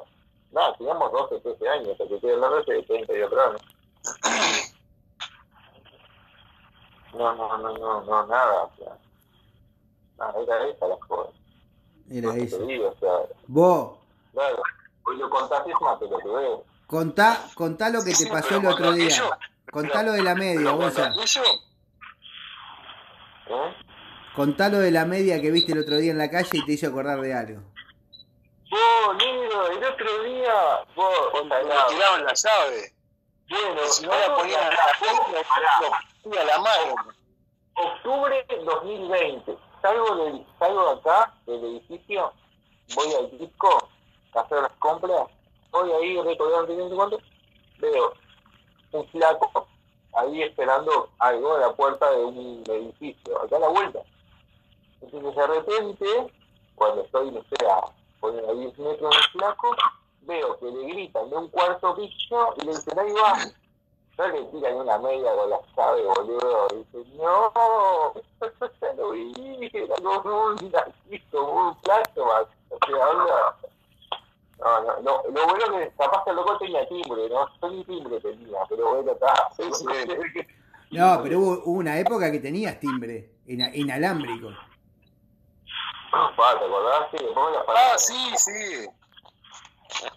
nada, 0.52 0.76
teníamos 0.78 1.12
12, 1.12 1.40
13 1.40 1.70
años, 1.70 1.90
hasta 1.90 2.08
que 2.08 2.16
estoy 2.16 2.32
hablando 2.32 2.64
de 2.64 2.84
30 2.84 3.14
y 3.18 3.22
otro 3.22 3.42
año. 3.42 3.58
No, 7.14 7.36
no, 7.36 7.58
no, 7.58 7.78
no, 7.78 8.02
no, 8.04 8.28
nada, 8.28 8.64
o 8.64 8.72
sea, 8.78 8.98
nada, 10.18 10.34
era 10.42 10.68
esa 10.68 10.88
la 10.88 10.96
joda. 11.08 11.30
Era 12.10 12.34
que 12.34 12.44
eso. 12.44 12.58
te 12.58 12.66
digo, 12.66 12.90
o 12.90 13.00
sea, 13.00 13.36
Vos, 13.48 13.98
claro, 14.34 14.62
hoy 15.06 15.18
lo 15.18 15.30
contás 15.30 15.66
es 15.68 15.74
una 15.80 16.00
pelotudez. 16.00 16.60
contá, 16.86 17.42
contá 17.56 17.90
lo 17.90 18.04
que 18.04 18.14
te 18.14 18.28
pasó 18.28 18.58
el 18.58 18.66
otro 18.66 18.92
día. 18.94 19.16
Contá 19.72 20.04
lo 20.04 20.14
de 20.14 20.24
la 20.24 20.36
media, 20.36 20.72
aquello, 20.72 21.42
¿eh? 23.50 23.76
Contá 24.36 24.70
lo 24.70 24.80
de 24.80 24.92
la 24.92 25.06
media 25.06 25.42
que 25.42 25.52
viste 25.52 25.72
el 25.72 25.80
otro 25.80 25.98
día 25.98 26.12
en 26.12 26.18
la 26.18 26.30
calle 26.30 26.50
y 26.54 26.66
te 26.66 26.74
hizo 26.74 26.88
acordar 26.88 27.20
de 27.22 27.34
algo. 27.34 27.62
Vos, 28.70 29.18
negro, 29.18 29.68
el 29.68 29.84
otro 29.84 30.24
día, 30.24 30.84
vos, 30.96 31.30
cuando 31.32 31.56
tiraban 31.88 32.26
la 32.26 32.34
llave, 32.34 32.94
bueno, 33.50 33.82
si 33.86 34.06
no 34.06 34.12
la 34.20 34.36
ponían 34.36 34.64
a 34.66 34.70
la 34.70 35.98
ponía 36.22 36.42
a 36.42 36.46
la 36.46 36.60
mano. 36.60 36.96
octubre 37.76 38.46
2020, 38.66 39.58
salgo, 39.82 40.16
del, 40.16 40.46
salgo 40.60 40.84
de 40.84 41.00
acá, 41.00 41.34
del 41.46 41.64
edificio, 41.64 42.34
voy 42.96 43.14
al 43.14 43.38
disco 43.38 43.90
a 44.34 44.42
hacer 44.42 44.62
las 44.62 44.72
compras, 44.80 45.28
voy 45.72 45.92
ahí 45.92 46.22
recordando 46.22 46.96
cuánto, 46.96 47.20
veo 47.80 48.14
un 48.92 49.08
flaco 49.10 49.68
ahí 50.14 50.42
esperando 50.42 51.10
algo 51.20 51.56
a 51.56 51.60
la 51.60 51.74
puerta 51.74 52.10
de 52.12 52.26
un 52.26 52.64
edificio, 52.68 53.42
acá 53.42 53.58
a 53.58 53.60
la 53.60 53.68
vuelta. 53.70 54.00
Entonces 55.02 55.36
de 55.36 55.48
repente, 55.48 56.34
cuando 56.76 57.04
estoy, 57.04 57.32
no 57.32 57.42
sé, 57.44 57.66
a 57.66 57.97
poner 58.20 58.46
a 58.46 58.54
10 58.54 58.78
metros 58.80 59.10
del 59.12 59.24
flaco, 59.34 59.76
veo 60.22 60.60
que 60.60 60.66
le 60.66 60.88
gritan 60.94 61.30
de 61.30 61.36
un 61.38 61.48
cuarto 61.50 61.96
piso 61.96 62.54
y 62.58 62.66
le 62.66 62.72
dicen, 62.72 63.00
ahí 63.00 63.12
va. 63.14 63.38
No 64.18 64.28
le 64.30 64.44
tiran 64.46 64.76
una 64.78 64.98
media 64.98 65.32
con 65.36 65.50
la 65.52 65.60
llave, 65.76 66.04
boludo. 66.06 66.68
Y 66.72 66.76
dice, 66.78 67.12
no, 67.18 67.54
ya 68.82 68.94
lo 68.98 69.12
vi, 69.12 69.70
era 69.74 69.96
como 70.24 70.46
un 70.46 70.58
como 71.32 71.68
un 71.70 71.76
plasma. 71.82 72.24
O 72.70 72.78
sea, 72.88 73.10
onda. 73.10 73.58
No, 74.60 74.82
no, 74.82 75.02
no, 75.02 75.24
lo 75.30 75.48
bueno 75.48 75.78
que 75.78 75.92
capaz 75.98 76.24
que 76.24 76.32
el 76.32 76.36
loco 76.36 76.58
tenía 76.58 76.88
timbre, 76.90 77.30
¿no? 77.30 77.48
Yo 77.62 77.70
ni 77.70 77.84
timbre 77.86 78.20
tenía, 78.20 78.58
pero 78.68 78.96
bueno, 78.96 79.12
está. 79.12 79.34
No, 80.90 81.20
pero 81.22 81.40
hubo, 81.40 81.52
hubo 81.66 81.80
una 81.80 82.00
época 82.00 82.32
que 82.32 82.40
tenías 82.40 82.80
timbre 82.80 83.32
ina- 83.46 83.76
inalámbrico. 83.76 84.50
Ah, 86.12 86.56
¿te 86.60 86.66
acordás? 86.66 87.08
Sí, 87.12 87.26
Ah, 87.68 87.98
sí, 87.98 88.34
sí. 88.38 88.88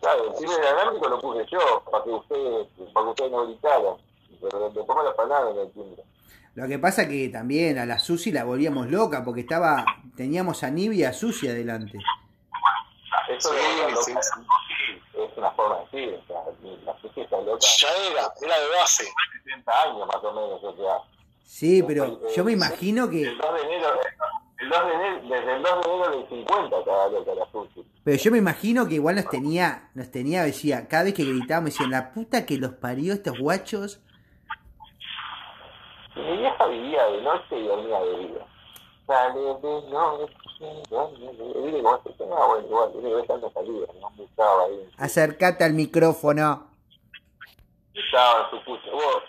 Claro, 0.01 0.31
el 0.31 0.35
timbre 0.39 0.57
inalámbrico 0.59 1.09
lo 1.09 1.21
puse 1.21 1.47
yo, 1.51 1.83
para 1.91 2.05
que 2.05 2.11
ustedes, 2.11 2.67
para 2.93 3.05
que 3.07 3.11
ustedes 3.11 3.31
no 3.31 3.47
gritaran. 3.47 3.95
Pero 4.41 4.71
después 4.71 4.99
me 4.99 5.05
la 5.05 5.15
pagaron 5.15 5.59
el 5.59 5.71
timbre. 5.73 6.03
Lo 6.55 6.67
que 6.67 6.79
pasa 6.79 7.09
que 7.09 7.29
también 7.29 7.79
a 7.79 7.87
la 7.87 7.99
Susi 7.99 8.33
la 8.33 8.45
volvíamos 8.45 8.89
loca 8.89 9.25
porque 9.25 9.43
estaba 9.43 9.85
teníamos 10.17 10.65
a 10.65 10.71
Nibia 10.71 10.99
y 10.99 11.05
a 11.05 11.13
Susi 11.13 11.49
adelante. 11.49 11.99
Eso 13.29 13.51
Sí, 13.51 13.57
de 13.57 13.91
loca, 13.93 14.03
sí, 14.03 14.13
es 15.15 15.37
una 15.39 15.51
forma 15.53 15.77
de 15.79 15.85
decir, 15.85 16.21
o 16.23 16.27
sea, 16.27 16.37
la 16.85 16.93
justicia 16.95 17.23
está 17.25 17.41
loca. 17.41 17.59
Ya 17.79 17.89
era, 18.11 18.33
era 18.43 18.61
de 18.61 18.69
base. 18.77 19.05
70 19.45 19.83
años 19.83 20.07
más 20.09 20.25
o 20.25 20.33
menos, 20.33 20.65
o 20.65 20.77
sea. 20.77 20.99
Sí, 21.45 21.83
pero 21.85 22.21
yo 22.35 22.45
me 22.45 22.53
imagino 22.53 23.09
que 23.09 23.23
El 23.23 23.39
2 23.39 23.55
de 23.55 23.61
enero, 23.63 23.89
el 24.61 24.69
2 24.69 24.87
de 24.87 24.93
enero 24.95 25.21
desde 25.23 25.57
el 25.57 25.63
2 25.63 25.73
de 25.85 25.91
enero 25.93 26.11
del 26.11 26.29
50 26.29 26.79
estaba 26.79 27.09
loca 27.09 27.35
la 27.35 27.51
Susi. 27.51 27.85
pero 28.05 28.17
yo 28.17 28.31
me 28.31 28.39
imagino 28.39 28.87
que 28.87 28.95
igual 28.95 29.17
nos 29.17 29.29
tenía 29.29 29.91
nos 29.95 30.11
tenía 30.11 30.43
decía, 30.43 30.87
cada 30.89 31.05
vez 31.05 31.15
que 31.15 31.25
gritábamos 31.25 31.71
decían, 31.73 31.91
"La 31.91 32.13
puta 32.13 32.45
que 32.47 32.59
los 32.59 32.73
parió 32.75 33.13
estos 33.13 33.39
guachos." 33.39 34.01
Mi 36.17 36.37
vieja 36.39 36.67
vivía 36.67 37.05
de 37.07 37.23
noche 37.23 37.59
y 37.59 37.67
dormía 37.67 38.01
de 38.01 38.19
día. 38.19 38.47
Sale 39.07 39.41
de 39.41 39.91
noche, 39.91 40.35
día, 40.61 41.83
como 41.83 42.03
se 42.03 42.25
llama, 42.25 42.47
bueno, 42.47 42.67
igual, 42.67 42.93
tiene 42.93 43.09
que 43.09 43.15
ver 43.15 43.27
tanto 43.27 43.51
salida, 43.53 43.87
no 44.01 44.11
me 44.11 44.25
estaba 44.25 44.65
ahí. 44.65 44.91
Acercate 44.99 45.65
al 45.65 45.73
micrófono. 45.73 46.69
Estaba 47.95 48.45
en 48.45 48.51
su 48.51 48.65
pucha. 48.65 48.91
Vos, 48.93 49.23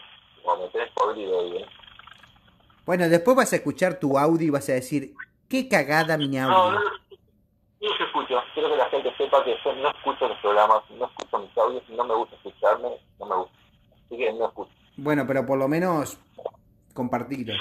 vos 0.43 0.59
me 0.59 0.67
tenés 0.69 0.91
podrido 0.93 1.39
ahí, 1.39 1.57
¿eh? 1.57 1.65
Bueno, 2.85 3.07
después 3.09 3.37
vas 3.37 3.53
a 3.53 3.57
escuchar 3.57 3.99
tu 3.99 4.17
audio 4.17 4.47
y 4.47 4.49
vas 4.49 4.67
a 4.69 4.73
decir, 4.73 5.13
"Qué 5.47 5.67
cagada 5.67 6.17
mi 6.17 6.27
no, 6.29 6.43
audio." 6.43 6.79
no, 6.79 6.85
no 6.85 7.97
se 7.97 8.03
escucho. 8.03 8.41
Quiero 8.53 8.69
que 8.69 8.77
la 8.77 8.89
gente 8.89 9.13
sepa 9.17 9.43
que 9.43 9.55
yo 9.63 9.73
no 9.75 9.89
escucho 9.89 10.27
los 10.27 10.37
programas, 10.39 10.81
no 10.91 11.05
escucho 11.05 11.39
mis 11.39 11.57
audios, 11.57 11.83
no 11.89 12.03
me 12.05 12.15
gusta 12.15 12.35
escucharme, 12.37 12.89
no 13.19 13.25
me 13.25 13.35
gusta. 13.35 13.53
Así 14.05 14.17
que 14.17 14.33
no 14.33 14.47
escucho. 14.47 14.71
Bueno, 14.97 15.25
pero 15.27 15.45
por 15.45 15.57
lo 15.57 15.67
menos 15.67 16.17
compartilo. 16.93 17.53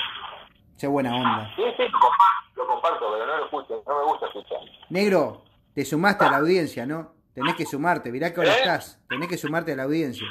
Sé 0.77 0.87
buena 0.87 1.15
onda. 1.15 1.53
Sí, 1.57 1.63
sí, 1.77 1.83
lo 1.83 1.99
comparto, 1.99 2.57
lo 2.57 2.67
comparto, 2.67 3.13
pero 3.13 3.27
no 3.27 3.37
lo 3.37 3.45
escucho, 3.45 3.83
no 3.87 3.99
me 3.99 4.05
gusta 4.05 4.27
escuchar. 4.27 4.59
Negro, 4.89 5.43
te 5.75 5.85
sumaste 5.85 6.25
a 6.25 6.31
la 6.31 6.39
audiencia, 6.39 6.87
¿no? 6.87 7.13
Tenés 7.35 7.55
que 7.55 7.67
sumarte, 7.67 8.11
mirá 8.11 8.33
que 8.33 8.41
ahora 8.41 8.55
¿Eh? 8.55 8.59
estás. 8.59 8.99
Tenés 9.09 9.29
que 9.29 9.37
sumarte 9.37 9.73
a 9.73 9.77
la 9.77 9.85
audiencia. 9.85 10.27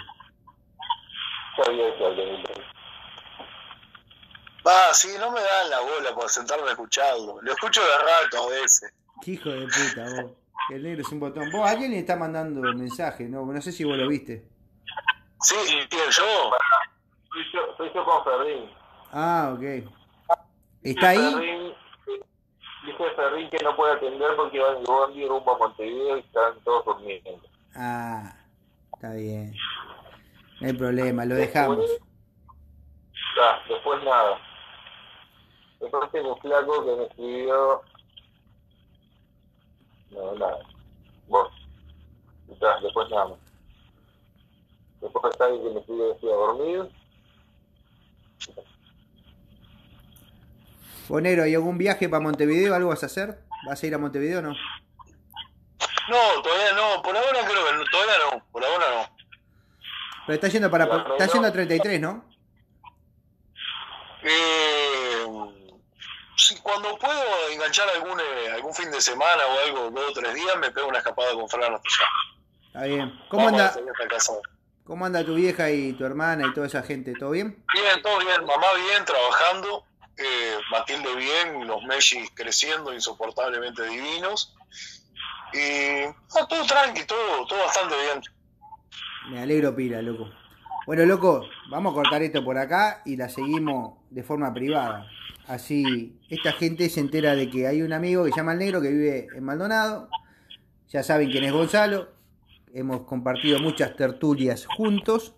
Va, 4.66 4.94
sí, 4.94 5.10
no 5.20 5.32
me 5.32 5.40
dan 5.40 5.70
la 5.70 5.80
bola 5.80 6.14
por 6.14 6.30
sentarme 6.30 6.68
a 6.68 6.72
escucharlo. 6.72 7.42
Lo 7.42 7.52
escucho 7.52 7.82
de 7.82 7.98
rato 7.98 8.44
a 8.44 8.50
veces. 8.50 8.94
Qué 9.22 9.32
hijo 9.32 9.50
de 9.50 9.68
puta, 9.68 10.22
vos. 10.22 10.32
El 10.70 10.84
negro 10.84 11.02
es 11.02 11.12
un 11.12 11.20
botón. 11.20 11.50
Vos, 11.52 11.68
alguien 11.68 11.92
le 11.92 12.00
está 12.00 12.16
mandando 12.16 12.62
mensaje, 12.74 13.28
¿no? 13.28 13.46
No 13.46 13.62
sé 13.62 13.72
si 13.72 13.84
vos 13.84 13.98
lo 13.98 14.08
viste. 14.08 14.46
Sí, 15.42 15.56
¿quién 15.90 16.10
yo? 16.10 16.52
Soy 17.32 17.44
yo, 17.54 17.76
soy 17.78 17.92
yo 17.94 18.06
con 18.06 18.24
Ferrín. 18.24 18.70
Ah, 19.12 19.54
ok. 19.56 19.90
¿Está 20.84 21.10
ahí? 21.10 21.34
Ferrín, 21.34 21.74
dice 22.86 23.12
Ferrín 23.16 23.50
que 23.50 23.64
no 23.64 23.76
puede 23.76 23.94
atender 23.94 24.36
porque 24.36 24.60
va 24.60 24.72
en 24.72 24.78
el 24.80 24.84
bondi 24.86 25.28
rumbo 25.28 25.56
a 25.56 25.58
Montevideo 25.58 26.18
y 26.18 26.20
están 26.20 26.60
todos 26.64 26.86
durmiendo. 26.86 27.42
Ah, 27.76 28.36
está 28.94 29.14
bien. 29.14 29.54
No 30.60 30.68
hay 30.68 30.74
problema, 30.74 31.26
lo 31.26 31.36
dejamos. 31.36 31.80
Ya, 33.38 33.74
después 33.74 34.04
nada. 34.04 34.38
Después 35.80 36.12
tengo 36.12 36.34
un 36.34 36.42
flaco 36.42 36.86
que 36.86 36.96
me 36.96 37.04
escribió. 37.06 37.82
No, 40.12 40.36
nada. 40.36 40.60
Vos. 41.28 41.52
Ya, 42.60 42.80
después 42.82 43.10
nada 43.10 43.28
más. 43.30 43.40
Después 45.02 45.32
está 45.32 45.46
alguien 45.46 45.64
que 45.64 45.70
me 45.70 45.80
escribió 45.80 46.06
que 46.08 46.16
estoy 46.16 46.30
a 46.30 46.34
dormir. 46.34 46.90
Vos, 51.08 51.22
negro, 51.22 51.44
¿hay 51.44 51.56
algún 51.56 51.78
viaje 51.78 52.10
para 52.10 52.22
Montevideo? 52.22 52.76
¿Algo 52.76 52.90
vas 52.90 53.04
a 53.04 53.08
hacer? 53.08 53.40
¿Vas 53.66 53.82
a 53.82 53.88
ir 53.88 53.96
a 53.96 53.98
Montevideo 53.98 54.40
o 54.40 54.42
no? 54.42 54.50
No, 54.50 56.42
todavía 56.44 56.74
no. 56.74 57.02
Por 57.02 57.16
ahora 57.16 57.40
creo 57.48 57.66
que 57.66 57.74
no, 57.74 57.84
todavía 57.92 58.14
no. 58.32 58.46
Por 58.52 58.66
ahora 58.66 58.86
no. 58.94 59.16
Pero 60.26 60.36
está 60.36 60.48
yendo 60.50 60.70
para 60.70 60.86
está 60.86 61.28
yendo 61.28 61.48
a 61.48 61.52
33, 61.52 62.02
¿no? 62.02 62.26
Eh, 64.22 65.59
si 66.50 66.56
cuando 66.62 66.98
puedo 66.98 67.50
enganchar 67.52 67.88
algún, 67.90 68.20
eh, 68.20 68.52
algún 68.56 68.74
fin 68.74 68.90
de 68.90 69.00
semana 69.00 69.44
o 69.46 69.68
algo, 69.68 69.92
dos 69.92 70.10
o 70.10 70.14
tres 70.14 70.34
días, 70.34 70.58
me 70.58 70.72
pego 70.72 70.88
una 70.88 70.98
escapada 70.98 71.34
con 71.34 71.48
Fran. 71.48 71.80
Está 72.66 72.84
bien. 72.86 73.20
¿Cómo 73.30 73.46
Vamos 73.46 73.62
anda. 73.62 73.94
¿Cómo 74.84 75.06
anda 75.06 75.24
tu 75.24 75.36
vieja 75.36 75.70
y 75.70 75.94
tu 75.94 76.06
hermana 76.06 76.48
y 76.48 76.54
toda 76.56 76.66
esa 76.66 76.82
gente? 76.82 77.14
¿Todo 77.14 77.32
bien? 77.32 77.64
Bien, 77.72 78.02
todo 78.02 78.18
bien. 78.18 78.44
Mamá 78.46 78.66
bien, 78.88 79.06
trabajando. 79.06 79.86
Eh, 80.18 80.58
Matilde 80.72 81.16
bien, 81.16 81.68
los 81.68 81.84
Messi 81.84 82.28
creciendo, 82.34 82.92
insoportablemente 82.92 83.84
divinos. 83.84 84.56
Y 85.54 86.12
todo 86.50 86.66
tranqui, 86.66 87.06
todo, 87.06 87.46
todo 87.46 87.60
bastante 87.60 87.96
bien. 88.02 88.24
Me 89.30 89.44
alegro 89.44 89.76
pila, 89.76 90.02
loco. 90.02 90.32
Bueno, 90.88 91.06
loco, 91.06 91.48
vamos 91.70 91.92
a 91.92 91.96
cortar 91.96 92.24
esto 92.24 92.44
por 92.44 92.58
acá 92.58 93.04
y 93.06 93.16
la 93.16 93.30
seguimos 93.30 94.00
de 94.10 94.24
forma 94.24 94.52
privada. 94.52 95.08
Así, 95.50 96.16
esta 96.30 96.52
gente 96.52 96.88
se 96.90 97.00
entera 97.00 97.34
de 97.34 97.50
que 97.50 97.66
hay 97.66 97.82
un 97.82 97.92
amigo 97.92 98.24
que 98.24 98.30
se 98.30 98.38
llama 98.38 98.54
el 98.54 98.60
negro 98.60 98.82
que 98.82 98.90
vive 98.90 99.28
en 99.36 99.44
Maldonado. 99.44 100.08
Ya 100.90 101.02
saben 101.02 101.32
quién 101.32 101.44
es 101.44 101.52
Gonzalo. 101.52 102.10
Hemos 102.72 103.02
compartido 103.02 103.58
muchas 103.58 103.96
tertulias 103.96 104.68
juntos. 104.68 105.34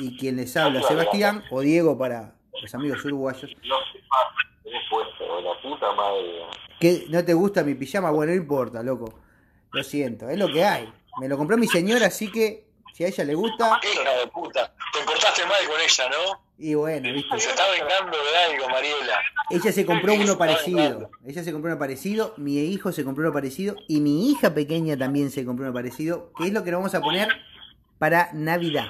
Y 0.00 0.16
quien 0.18 0.34
les 0.34 0.56
habla, 0.56 0.82
Sebastián 0.82 1.44
o 1.52 1.60
Diego 1.60 1.96
para 1.96 2.34
los 2.60 2.74
amigos 2.74 3.04
uruguayos. 3.04 3.42
No 3.42 3.76
sé 3.92 4.00
más, 4.10 4.64
tenés 4.64 4.82
puesto, 4.90 5.40
la 5.40 5.62
puta 5.62 5.92
madre. 5.92 6.42
¿Qué? 6.80 7.04
¿No 7.08 7.24
te 7.24 7.32
gusta 7.32 7.62
mi 7.62 7.76
pijama? 7.76 8.10
Bueno, 8.10 8.32
no 8.32 8.38
importa, 8.38 8.82
loco. 8.82 9.20
Lo 9.70 9.84
siento, 9.84 10.28
es 10.28 10.38
lo 10.38 10.48
que 10.48 10.64
hay. 10.64 10.92
Me 11.20 11.28
lo 11.28 11.38
compró 11.38 11.56
mi 11.56 11.68
señora, 11.68 12.06
así 12.06 12.32
que 12.32 12.66
si 12.92 13.04
a 13.04 13.06
ella 13.06 13.22
le 13.22 13.36
gusta, 13.36 13.80
Hija 13.80 14.12
de 14.18 14.26
puta. 14.26 14.74
Te 14.92 15.04
portaste 15.04 15.46
mal 15.46 15.64
con 15.68 15.80
ella, 15.80 16.08
¿no? 16.10 16.45
Y 16.58 16.74
bueno, 16.74 17.12
viste. 17.12 17.38
Se 17.38 17.50
está 17.50 17.62
vengando 17.70 18.16
de 18.16 18.36
algo, 18.54 18.68
Mariela. 18.68 19.18
Ella 19.50 19.72
se 19.72 19.84
compró 19.86 20.14
uno 20.14 20.38
parecido. 20.38 21.10
Ella 21.26 21.44
se 21.44 21.52
compró 21.52 21.70
uno 21.70 21.78
parecido, 21.78 22.34
mi 22.36 22.58
hijo 22.58 22.92
se 22.92 23.04
compró 23.04 23.24
uno 23.24 23.32
parecido 23.32 23.76
y 23.88 24.00
mi 24.00 24.30
hija 24.30 24.54
pequeña 24.54 24.96
también 24.96 25.30
se 25.30 25.44
compró 25.44 25.64
uno 25.66 25.74
parecido, 25.74 26.32
que 26.36 26.44
es 26.44 26.52
lo 26.52 26.64
que 26.64 26.70
nos 26.70 26.80
vamos 26.80 26.94
a 26.94 27.00
poner 27.00 27.28
para 27.98 28.30
Navidad. 28.32 28.86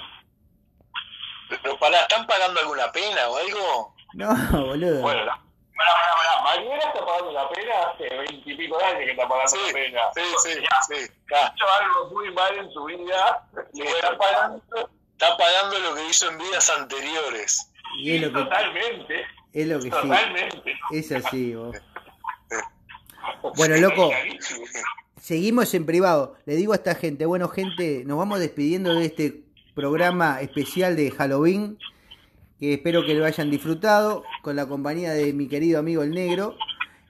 Pero 1.63 1.79
pará, 1.79 2.01
¿están 2.01 2.27
pagando 2.27 2.61
alguna 2.61 2.91
pena 2.93 3.29
o 3.29 3.37
algo? 3.37 3.95
No, 4.15 4.35
boludo. 4.67 5.01
Bueno, 5.03 5.25
la, 5.25 5.37
para, 5.77 5.91
para, 5.93 6.17
para. 6.17 6.43
Mariela 6.43 6.77
está 6.79 7.05
pagando 7.05 7.33
la 7.33 7.49
pena 7.51 7.73
hace 7.93 8.17
veintipico 8.17 8.79
de 8.79 8.85
años 8.85 9.01
que 9.05 9.11
está 9.11 9.29
pagando 9.29 9.51
Sí, 9.51 9.59
la 9.67 9.73
pena. 9.73 10.01
sí, 10.15 10.23
sí, 10.43 10.51
sí. 10.89 11.13
Ha 11.35 11.47
hecho 11.49 11.65
algo 11.81 12.11
muy 12.15 12.33
mal 12.33 12.57
en 12.57 12.71
su 12.73 12.85
vida 12.85 13.49
y 13.75 13.83
está 13.83 14.17
pagando 14.17 14.63
está 15.17 15.35
pagando 15.39 15.79
lo 15.79 15.95
que 15.95 16.09
hizo 16.11 16.31
en 16.31 16.37
vidas 16.37 16.69
anteriores. 16.69 17.73
Y 17.99 18.17
es 18.17 18.21
lo 18.21 18.29
que, 18.29 18.39
totalmente. 18.39 19.25
es 19.53 19.67
lo 19.67 19.77
que 19.79 19.85
sí. 19.85 19.91
Totalmente. 19.91 20.79
Es 20.91 21.13
así, 21.13 21.55
vos. 21.55 21.77
Bueno, 23.57 23.77
loco. 23.77 24.11
Seguimos 25.21 25.75
en 25.75 25.85
privado. 25.85 26.37
Le 26.47 26.55
digo 26.55 26.73
a 26.73 26.77
esta 26.77 26.95
gente, 26.95 27.27
bueno, 27.27 27.49
gente, 27.49 28.05
nos 28.07 28.19
vamos 28.19 28.39
despidiendo 28.39 28.95
de 28.95 29.07
este 29.07 29.43
programa 29.75 30.41
especial 30.41 30.95
de 30.95 31.11
Halloween. 31.11 31.79
Que 32.61 32.75
espero 32.75 33.05
que 33.05 33.15
lo 33.15 33.25
hayan 33.25 33.51
disfrutado 33.51 34.23
con 34.43 34.55
la 34.55 34.67
compañía 34.67 35.13
de 35.13 35.33
mi 35.33 35.49
querido 35.49 35.81
amigo 35.81 36.03
el 36.03 36.13
negro 36.13 36.57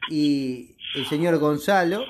y 0.08 0.76
el 0.94 1.06
señor 1.06 1.38
Gonzalo. 1.38 2.04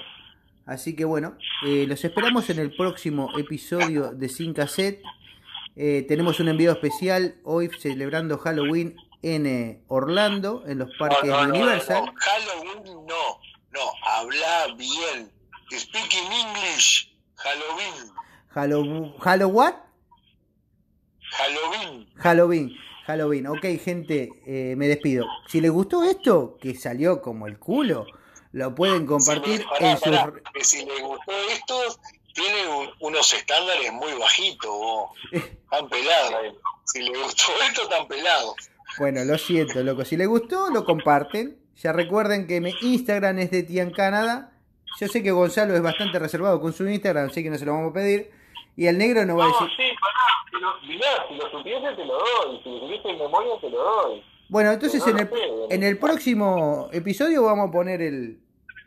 Así 0.66 0.94
que 0.94 1.04
bueno, 1.04 1.36
eh, 1.64 1.86
los 1.88 2.04
esperamos 2.04 2.48
en 2.50 2.60
el 2.60 2.74
próximo 2.76 3.36
episodio 3.38 4.12
de 4.12 4.28
Sin 4.28 4.54
Cassette. 4.54 5.02
Eh, 5.76 6.06
tenemos 6.08 6.40
un 6.40 6.48
envío 6.48 6.72
especial 6.72 7.38
hoy 7.44 7.70
celebrando 7.78 8.38
Halloween 8.38 8.96
en 9.22 9.46
eh, 9.46 9.82
Orlando, 9.88 10.64
en 10.66 10.78
los 10.78 10.90
parques 10.98 11.28
no, 11.28 11.46
no, 11.46 11.54
Universal. 11.54 12.06
no, 12.06 12.12
Halloween 12.16 13.06
no, 13.06 13.40
no, 13.70 13.80
habla 14.02 14.74
bien. 14.76 15.30
Speaking 15.70 16.32
English. 16.32 17.12
Halloween. 17.34 18.12
Halloween, 18.48 19.14
¿Hallow 19.20 19.48
what? 19.48 19.74
Halloween. 21.32 22.08
Halloween, 22.16 22.76
Halloween. 23.06 23.46
Ok, 23.48 23.66
gente, 23.84 24.30
eh, 24.46 24.74
me 24.76 24.88
despido. 24.88 25.26
Si 25.48 25.60
les 25.60 25.70
gustó 25.70 26.04
esto, 26.04 26.56
que 26.58 26.74
salió 26.74 27.20
como 27.20 27.46
el 27.46 27.58
culo, 27.58 28.06
lo 28.52 28.74
pueden 28.74 29.04
compartir 29.04 29.62
pará, 29.66 29.90
en 29.90 29.98
sus... 29.98 30.16
pará, 30.16 30.32
que 30.54 30.64
si 30.64 30.86
le 30.86 31.02
gustó 31.02 31.32
esto, 31.52 32.00
tiene 32.36 32.68
un- 32.68 32.90
unos 33.00 33.32
estándares 33.32 33.92
muy 33.92 34.12
bajitos, 34.12 34.70
vos. 34.70 35.10
Tan 35.70 35.88
pelados. 35.88 36.54
Si 36.84 37.02
le 37.02 37.18
gustó 37.20 37.42
esto, 37.68 37.88
tan 37.88 38.06
pelados. 38.06 38.54
Bueno, 38.98 39.24
lo 39.24 39.36
siento, 39.36 39.82
loco. 39.82 40.04
Si 40.04 40.16
les 40.16 40.28
gustó, 40.28 40.70
lo 40.70 40.84
comparten. 40.84 41.58
Ya 41.82 41.92
recuerden 41.92 42.46
que 42.46 42.60
mi 42.60 42.72
Instagram 42.82 43.40
es 43.40 43.50
de 43.50 43.64
Tian 43.64 43.90
Canadá. 43.90 44.52
Yo 45.00 45.08
sé 45.08 45.22
que 45.22 45.32
Gonzalo 45.32 45.74
es 45.74 45.82
bastante 45.82 46.18
reservado 46.20 46.60
con 46.60 46.72
su 46.72 46.88
Instagram, 46.88 47.26
así 47.26 47.42
que 47.42 47.50
no 47.50 47.58
se 47.58 47.66
lo 47.66 47.72
vamos 47.72 47.90
a 47.90 47.94
pedir. 47.94 48.30
Y 48.76 48.86
el 48.86 48.96
negro 48.96 49.26
nos 49.26 49.38
va 49.38 49.44
a 49.46 49.48
No, 49.48 49.52
decir... 49.54 49.68
sí, 49.76 49.96
pará. 50.00 50.16
Si 50.50 50.60
lo, 50.60 50.80
mirá, 50.94 51.26
si 51.28 51.34
lo 51.34 51.50
supiese 51.50 51.96
te 51.96 52.04
lo 52.04 52.14
doy. 52.18 52.60
Si 52.62 52.70
lo 52.70 52.78
supiese 52.80 53.08
en 53.10 53.18
memoria 53.18 53.52
te 53.60 53.68
lo 53.70 53.82
doy. 53.82 54.24
Bueno, 54.48 54.70
entonces 54.72 55.04
No 55.04 55.10
en 55.12 55.18
el, 55.18 55.28
sé. 55.28 55.34
en 55.74 55.82
el 55.82 55.98
próximo 55.98 56.88
episodio 56.92 57.42
vamos 57.42 57.68
a 57.68 57.72
poner 57.72 58.00
el, 58.00 58.38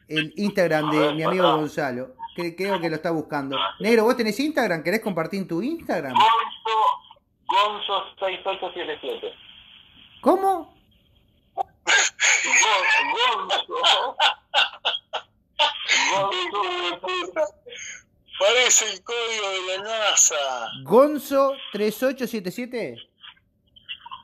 el 0.08 0.34
Instagram 0.38 0.90
de 0.92 1.14
mi 1.14 1.24
amigo 1.24 1.58
Gonzalo. 1.58 2.16
Que 2.42 2.56
creo 2.56 2.80
que 2.80 2.90
lo 2.90 2.96
está 2.96 3.12
buscando. 3.12 3.58
Negro, 3.80 4.06
¿vos 4.06 4.16
tenés 4.16 4.40
Instagram? 4.40 4.82
¿Querés 4.82 5.02
compartir 5.02 5.46
tu 5.46 5.62
Instagram? 5.62 6.14
Gonzo, 6.14 6.78
Gonzo 7.46 8.04
6877. 8.18 9.28
¿Cómo? 10.22 10.74
Gon- 11.54 11.66
Gonzo. 13.12 14.16
Gonzo. 16.12 17.54
Parece 18.40 18.86
el 18.94 19.04
código 19.04 19.50
de 19.50 19.78
la 19.78 19.84
NASA. 19.84 20.70
Gonzo 20.84 21.52
3877. 21.74 23.09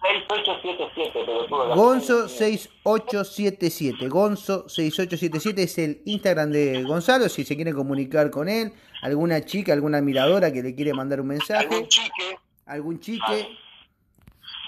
6877, 0.05 1.11
pero 1.25 1.75
Gonzo 1.75 2.27
6877. 2.29 4.07
Gonzo 4.09 4.67
6877 4.69 5.63
es 5.63 5.77
el 5.77 6.01
Instagram 6.05 6.51
de 6.51 6.83
Gonzalo. 6.83 7.27
Si 7.29 7.43
se 7.43 7.55
quiere 7.55 7.73
comunicar 7.73 8.29
con 8.29 8.47
él, 8.49 8.73
alguna 9.01 9.43
chica, 9.45 9.73
alguna 9.73 9.97
admiradora 9.99 10.51
que 10.51 10.61
le 10.63 10.75
quiere 10.75 10.93
mandar 10.93 11.21
un 11.21 11.27
mensaje, 11.27 11.65
Algún 11.65 11.87
chique. 11.87 12.37
algún 12.65 12.99
chique, 12.99 13.47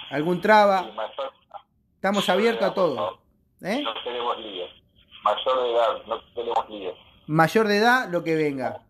algún 0.10 0.42
traba. 0.42 0.90
Estamos 1.96 2.28
abiertos 2.30 2.70
a 2.70 2.74
todo. 2.74 3.20
¿Eh? 3.62 3.82
No 3.84 3.94
tenemos 4.04 4.38
líos. 4.40 4.70
Mayor 5.24 5.64
de 5.64 5.72
edad, 5.72 6.06
no 6.08 6.22
tenemos 6.34 6.70
líos. 6.70 6.96
Mayor 7.28 7.68
de 7.68 7.78
edad, 7.78 8.10
lo 8.10 8.24
que 8.24 8.36
venga. 8.36 8.82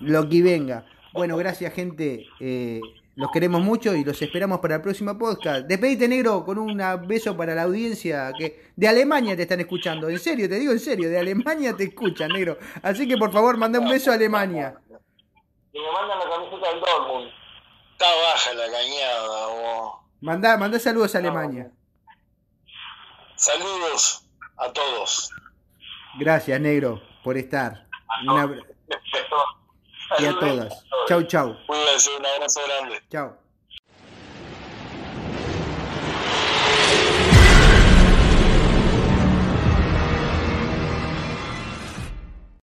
Lo 0.00 0.28
que 0.28 0.42
venga. 0.42 0.84
Bueno, 1.12 1.36
gracias, 1.36 1.72
gente. 1.72 2.26
Eh, 2.40 2.80
los 3.16 3.30
queremos 3.30 3.62
mucho 3.62 3.94
y 3.94 4.04
los 4.04 4.20
esperamos 4.20 4.58
para 4.58 4.76
el 4.76 4.82
próximo 4.82 5.16
podcast. 5.16 5.66
Despedite, 5.66 6.08
negro, 6.08 6.44
con 6.44 6.58
un 6.58 6.76
beso 7.06 7.36
para 7.36 7.54
la 7.54 7.62
audiencia 7.62 8.32
que 8.36 8.72
de 8.74 8.88
Alemania 8.88 9.36
te 9.36 9.42
están 9.42 9.60
escuchando. 9.60 10.08
En 10.08 10.18
serio, 10.18 10.48
te 10.48 10.56
digo 10.56 10.72
en 10.72 10.80
serio, 10.80 11.08
de 11.08 11.18
Alemania 11.18 11.76
te 11.76 11.84
escuchan, 11.84 12.30
negro. 12.30 12.58
Así 12.82 13.06
que 13.06 13.16
por 13.16 13.32
favor, 13.32 13.56
manda 13.56 13.78
un 13.78 13.88
beso 13.88 14.10
a 14.10 14.14
Alemania. 14.14 14.74
Y 15.72 15.78
me 15.78 15.92
mandan 15.92 16.18
la 16.18 16.28
camiseta 16.28 16.70
del 16.70 16.80
Dortmund. 16.80 17.30
Está 17.92 18.06
baja 18.06 18.54
la 18.54 18.66
cañada, 18.66 19.46
vos. 19.46 19.94
Manda, 20.20 20.56
manda 20.56 20.78
saludos 20.78 21.14
a 21.14 21.18
Alemania. 21.18 21.70
Saludos 23.36 24.26
a 24.56 24.72
todos. 24.72 25.30
Gracias, 26.18 26.60
negro, 26.60 27.00
por 27.22 27.36
estar. 27.36 27.86
Una... 28.26 28.46
Y 30.18 30.24
a 30.26 30.38
todas. 30.38 30.84
Chau, 31.08 31.22
chau. 31.24 31.56
Cuídense, 31.66 32.10
un 32.18 32.26
abrazo 32.26 32.60
grande. 32.66 33.02
Chau. 33.10 33.43